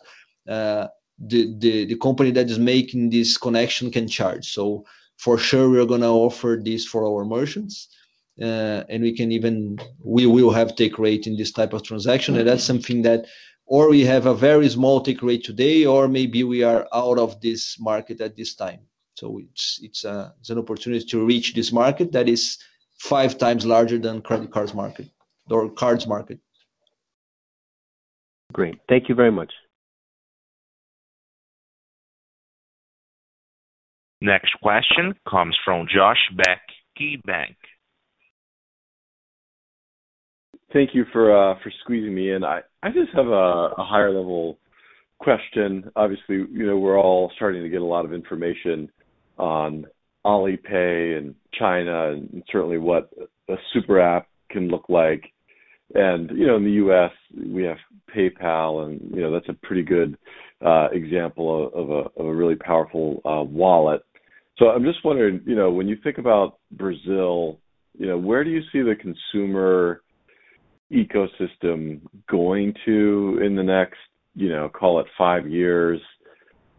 [0.56, 0.88] uh,
[1.20, 4.46] the the company that is making this connection can charge.
[4.58, 4.64] So
[5.18, 7.76] for sure, we are gonna offer this for our merchants,
[8.48, 9.56] uh, and we can even...
[10.18, 13.22] We will have take rate in this type of transaction, and that's something that
[13.66, 17.42] or we have a very small take rate today, or maybe we are out of
[17.42, 18.82] this market at this time.
[19.20, 20.04] So it's it's
[20.52, 22.58] an opportunity to reach this market that is
[23.12, 25.08] five times larger than credit cards market
[25.50, 26.40] or cards market.
[28.54, 28.76] Great.
[28.88, 29.52] Thank you very much.
[34.22, 36.62] Next question comes from Josh Beck,
[37.00, 37.56] KeyBanc.
[40.74, 42.44] Thank you for uh, squeezing me in.
[42.44, 44.58] I just have a higher level
[45.20, 45.92] question.
[45.96, 48.90] Obviously, you know, we're all starting to get a lot of information
[49.38, 49.86] on
[50.26, 53.10] Alipay and China, and certainly what
[53.50, 55.32] a super app can look like.
[55.94, 57.78] And, you know, in the U.S., we have
[58.16, 60.18] PayPal, and, you know, that's a pretty good
[60.66, 61.72] uh, example
[62.18, 64.02] of a really powerful uh, wallet.
[64.58, 67.60] So I'm just wondering, you know, when you think about Brazil,
[67.98, 70.02] you know, where do you see the consumer
[70.92, 73.98] ecosystem going to in the next,
[74.36, 76.02] you know, call it five years?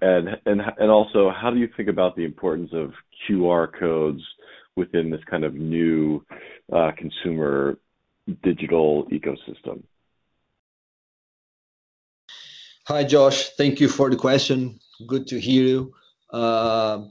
[0.00, 2.92] And and and also, how do you think about the importance of
[3.28, 4.22] QR codes
[4.76, 6.24] within this kind of new
[6.72, 7.78] uh, consumer
[8.42, 9.82] digital ecosystem?
[12.86, 13.50] Hi, Josh.
[13.50, 14.78] Thank you for the question.
[15.06, 15.94] Good to hear you.
[16.32, 17.04] Uh,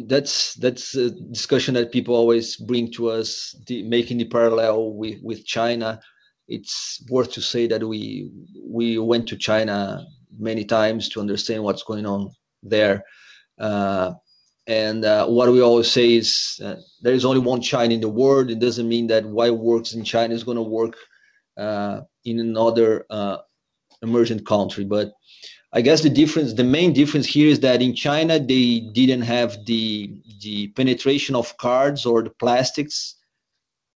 [0.00, 6.00] that's that's a discussion that people always bring to us, making the parallel with China.
[6.48, 8.30] It's worth to say that we
[8.62, 10.04] we went to China
[10.38, 12.30] many times to understand what's going on
[12.62, 13.04] there.
[13.58, 14.12] Uh,
[14.70, 18.08] And uh, what we always say is uh, there is only one China in the
[18.08, 18.50] world.
[18.50, 20.94] It doesn't mean that what works in China is going to work
[21.56, 23.04] uh, in another
[24.00, 24.84] emerging country.
[24.84, 25.12] But
[25.72, 29.64] I guess the difference, the main difference here is that in China, they didn't have
[29.66, 33.16] the the penetration of cards or the plastics,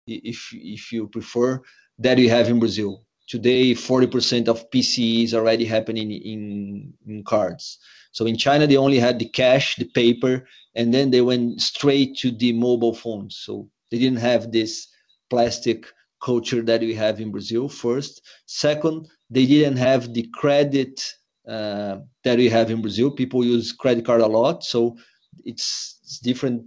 [0.06, 1.60] if if you prefer,
[1.98, 3.04] that we have in Brazil.
[3.28, 7.78] Today, 40% of PCE is already happening in, in cards.
[8.12, 12.16] So in China, they only had the cash, the paper, and then they went straight
[12.18, 13.36] to the mobile phones.
[13.36, 14.86] So they didn't have this
[15.28, 15.86] plastic
[16.22, 18.22] culture that we have in Brazil, first.
[18.46, 21.02] Second, they didn't have the credit
[21.44, 23.10] that we have in Brazil.
[23.10, 24.96] People use credit card a lot, so
[25.44, 26.62] it's different.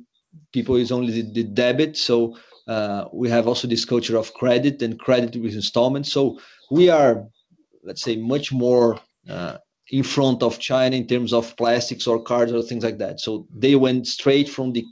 [0.52, 1.96] People use only the debit.
[1.96, 6.12] So uh, we have also this culture of credit and credit with installments.
[6.12, 6.40] So
[6.70, 7.26] we are,
[7.84, 9.00] let's say, much more
[9.92, 13.20] in front of China in terms of plastics or cards or things like that.
[13.20, 14.86] So they went straight from the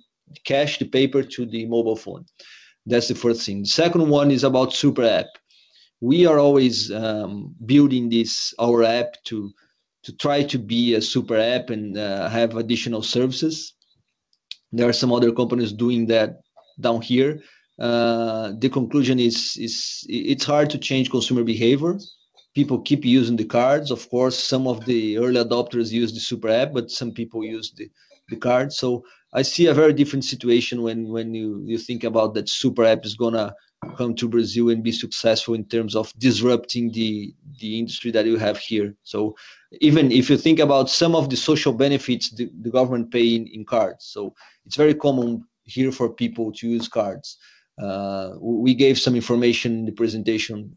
[0.44, 2.26] cash, the paper, to the mobile phone.
[2.86, 3.62] That's the first thing.
[3.62, 5.28] The second one is about super app.
[6.02, 9.52] We are always um, building this our app to
[10.04, 13.74] to try to be a super app and uh, have additional services.
[14.74, 16.42] There are some other companies doing that
[16.82, 17.42] down here.
[17.80, 21.98] Uh, the conclusion is is it's hard to change consumer behavior.
[22.54, 23.92] People keep using the cards.
[23.92, 27.74] Of course, some of the early adopters use the super app, but some people use
[27.76, 27.90] the
[28.30, 28.72] the card.
[28.72, 29.04] So
[29.34, 33.06] I see a very different situation when when you you think about that super app
[33.06, 33.54] is going to
[33.98, 38.38] come to Brazil and be successful in terms of disrupting the the industry that you
[38.38, 38.96] have here.
[39.04, 39.36] So
[39.82, 44.06] even if you think about some of the social benefits the government pay in cards.
[44.06, 44.34] So
[44.66, 47.38] it's very common here for people to use cards.
[47.82, 50.72] Uh, we gave some information in the presentation.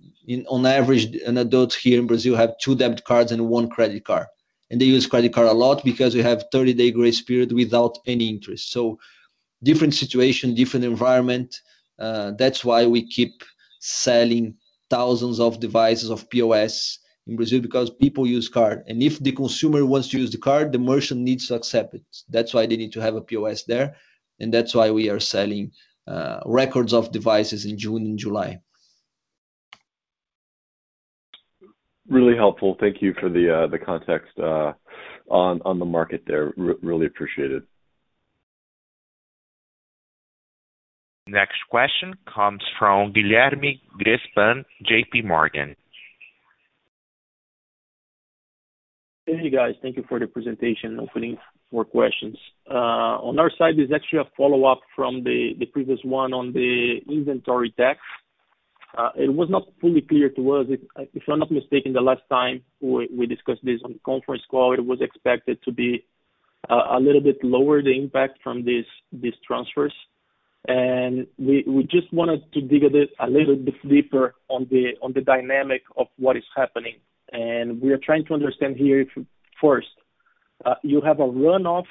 [0.49, 4.27] On average, an adult here in Brazil have two debit cards and one credit card.
[4.71, 8.29] And they use credit card a lot because we have 30-day grace period without any
[8.29, 8.73] interest.
[8.73, 8.99] So
[9.63, 11.61] different situation, different environment.
[11.99, 13.43] Uh, that's why we keep
[13.81, 14.55] selling
[14.91, 18.83] thousands of devices of POS in Brazil because people use card.
[18.87, 22.03] And if the consumer wants to use the card, the merchant needs to accept it.
[22.29, 23.97] That's why they need to have a POS there,
[24.41, 25.73] and that's why we are selling
[26.07, 28.61] uh, records of devices in June and July.
[32.09, 32.77] Really helpful.
[32.79, 34.73] Thank you for the uh the context uh
[35.29, 36.53] on on the market there.
[36.57, 37.65] Really appreciate it.
[41.27, 45.75] Next question comes from Guilherme Grespan, JPMorgan.
[49.27, 49.75] Hey, guys.
[49.83, 51.01] Thank you for the presentation.
[51.01, 51.37] Opening
[51.73, 52.39] for questions.
[52.71, 57.01] Uh on our side, there's actually a follow-up from the, the previous one on the
[57.11, 57.99] inventory tax.
[58.97, 60.67] Uh, it was not fully clear to us.
[61.13, 64.85] If I'm not mistaken, the last time we discussed this on the conference call, it
[64.85, 66.05] was expected to be
[66.71, 68.87] uh, a little bit lower, the impact from these
[69.47, 69.93] transfers.
[70.69, 75.21] And we we just wanted to dig a little bit deeper on the on the
[75.21, 76.97] dynamic of what is happening.
[77.33, 79.09] And we are trying to understand here if,
[79.61, 79.89] first,
[80.65, 81.87] uh, you have a runoff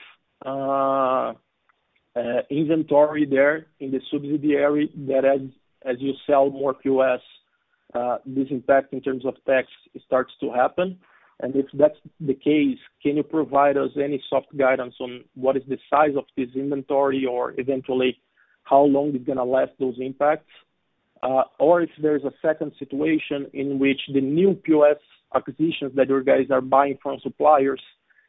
[2.49, 5.23] inventory there in the subsidiary that
[5.85, 7.21] as you sell more POS,
[7.93, 9.67] uh, this impact in terms of tax
[10.05, 10.97] starts to happen.
[11.41, 15.63] And if that's the case, can you provide us any soft guidance on what is
[15.67, 18.17] the size of this inventory or eventually
[18.63, 20.51] how long it's to last those impacts?
[21.21, 24.97] Uh, or if there's a second situation in which the new POS
[25.33, 27.81] acquisitions that you guys are buying from suppliers,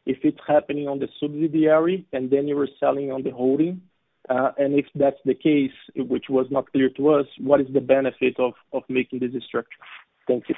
[0.07, 3.83] if it's happening on the subsidiary and then you are selling on the holding.
[4.29, 7.81] Uh, and if that's the case, which was not clear to us, what is the
[7.81, 8.55] benefit of
[8.89, 9.79] making this structure?
[10.27, 10.57] Thank you.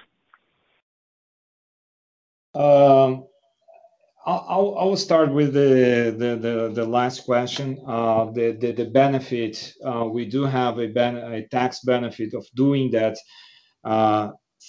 [2.59, 3.27] Um,
[4.27, 7.79] I will start with the last question.
[7.87, 13.17] Uh, the benefit, uh, we do have a tax benefit of doing that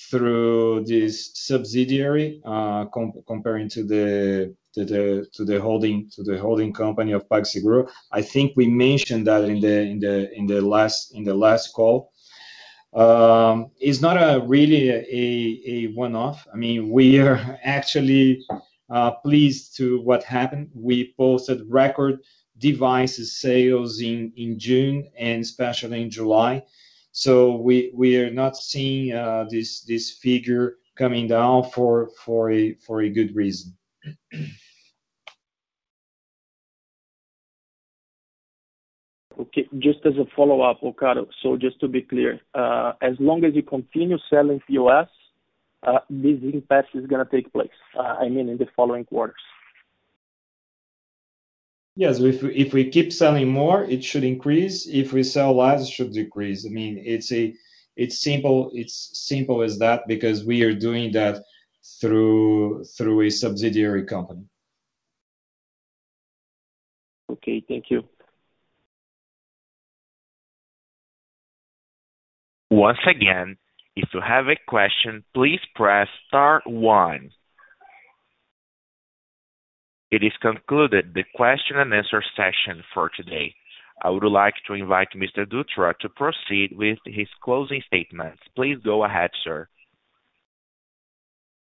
[0.10, 7.90] through this subsidiary, comparing to the holding to the holding company of PagSeguro.
[8.12, 11.74] I think we mentioned that in the in the in the last in the last
[11.74, 12.12] call.
[12.94, 16.48] Um, it's not a really a a one-off.
[16.54, 18.44] I mean, we are actually
[18.90, 20.70] uh, pleased to what happened.
[20.74, 22.20] We posted record
[22.58, 26.64] devices sales in June and especially in July.
[27.12, 32.76] So we we are not seeing uh, this this figure coming down for for a
[32.76, 33.76] for a good reason.
[39.40, 39.68] Okay.
[39.80, 40.80] Just as a follow-up.
[41.42, 45.08] So just to be clear, uh, as long as you continue selling POS,
[45.84, 49.42] uh, this impact is going to take place, uh, I mean, in the following quarters.
[51.96, 52.20] Yes.
[52.20, 54.88] If we keep selling more, it should increase.
[54.88, 56.66] If we sell less, it should decrease.
[56.66, 57.54] I mean, it's a
[57.98, 61.44] it's simple it's simple as that because we are doing that
[62.00, 64.44] through through a subsidiary company.
[67.32, 67.64] Okay.
[67.68, 68.04] Thank you.
[72.72, 73.58] Once again,
[73.96, 77.32] if you have a question, please press star one.
[80.12, 83.54] It is concluded the question and answer session for today.
[84.02, 85.46] I would like to invite Mr.
[85.46, 88.42] Dutra to proceed with his closing statements.
[88.56, 89.68] Please go ahead, sir.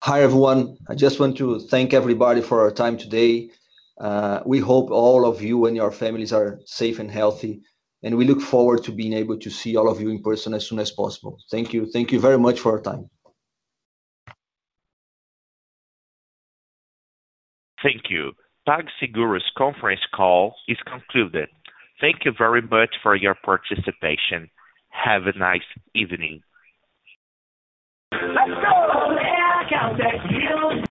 [0.06, 0.76] Hi, everyone.
[0.90, 3.52] I just want to thank everybody for our time today.
[3.98, 7.62] Uh, we hope all of you and your families are safe and healthy,
[8.04, 10.68] and we look forward to being able to see all of you in person as
[10.68, 11.38] soon as possible.
[11.50, 11.86] Thank you.
[11.86, 13.10] Thank you very much for your time.
[17.82, 18.34] Thank you.
[18.68, 21.48] PagSeguro's conference call is concluded.
[22.02, 24.50] Thank you very much for your participation.
[24.90, 26.42] Have a nice evening
[29.70, 30.93] blackout that, you?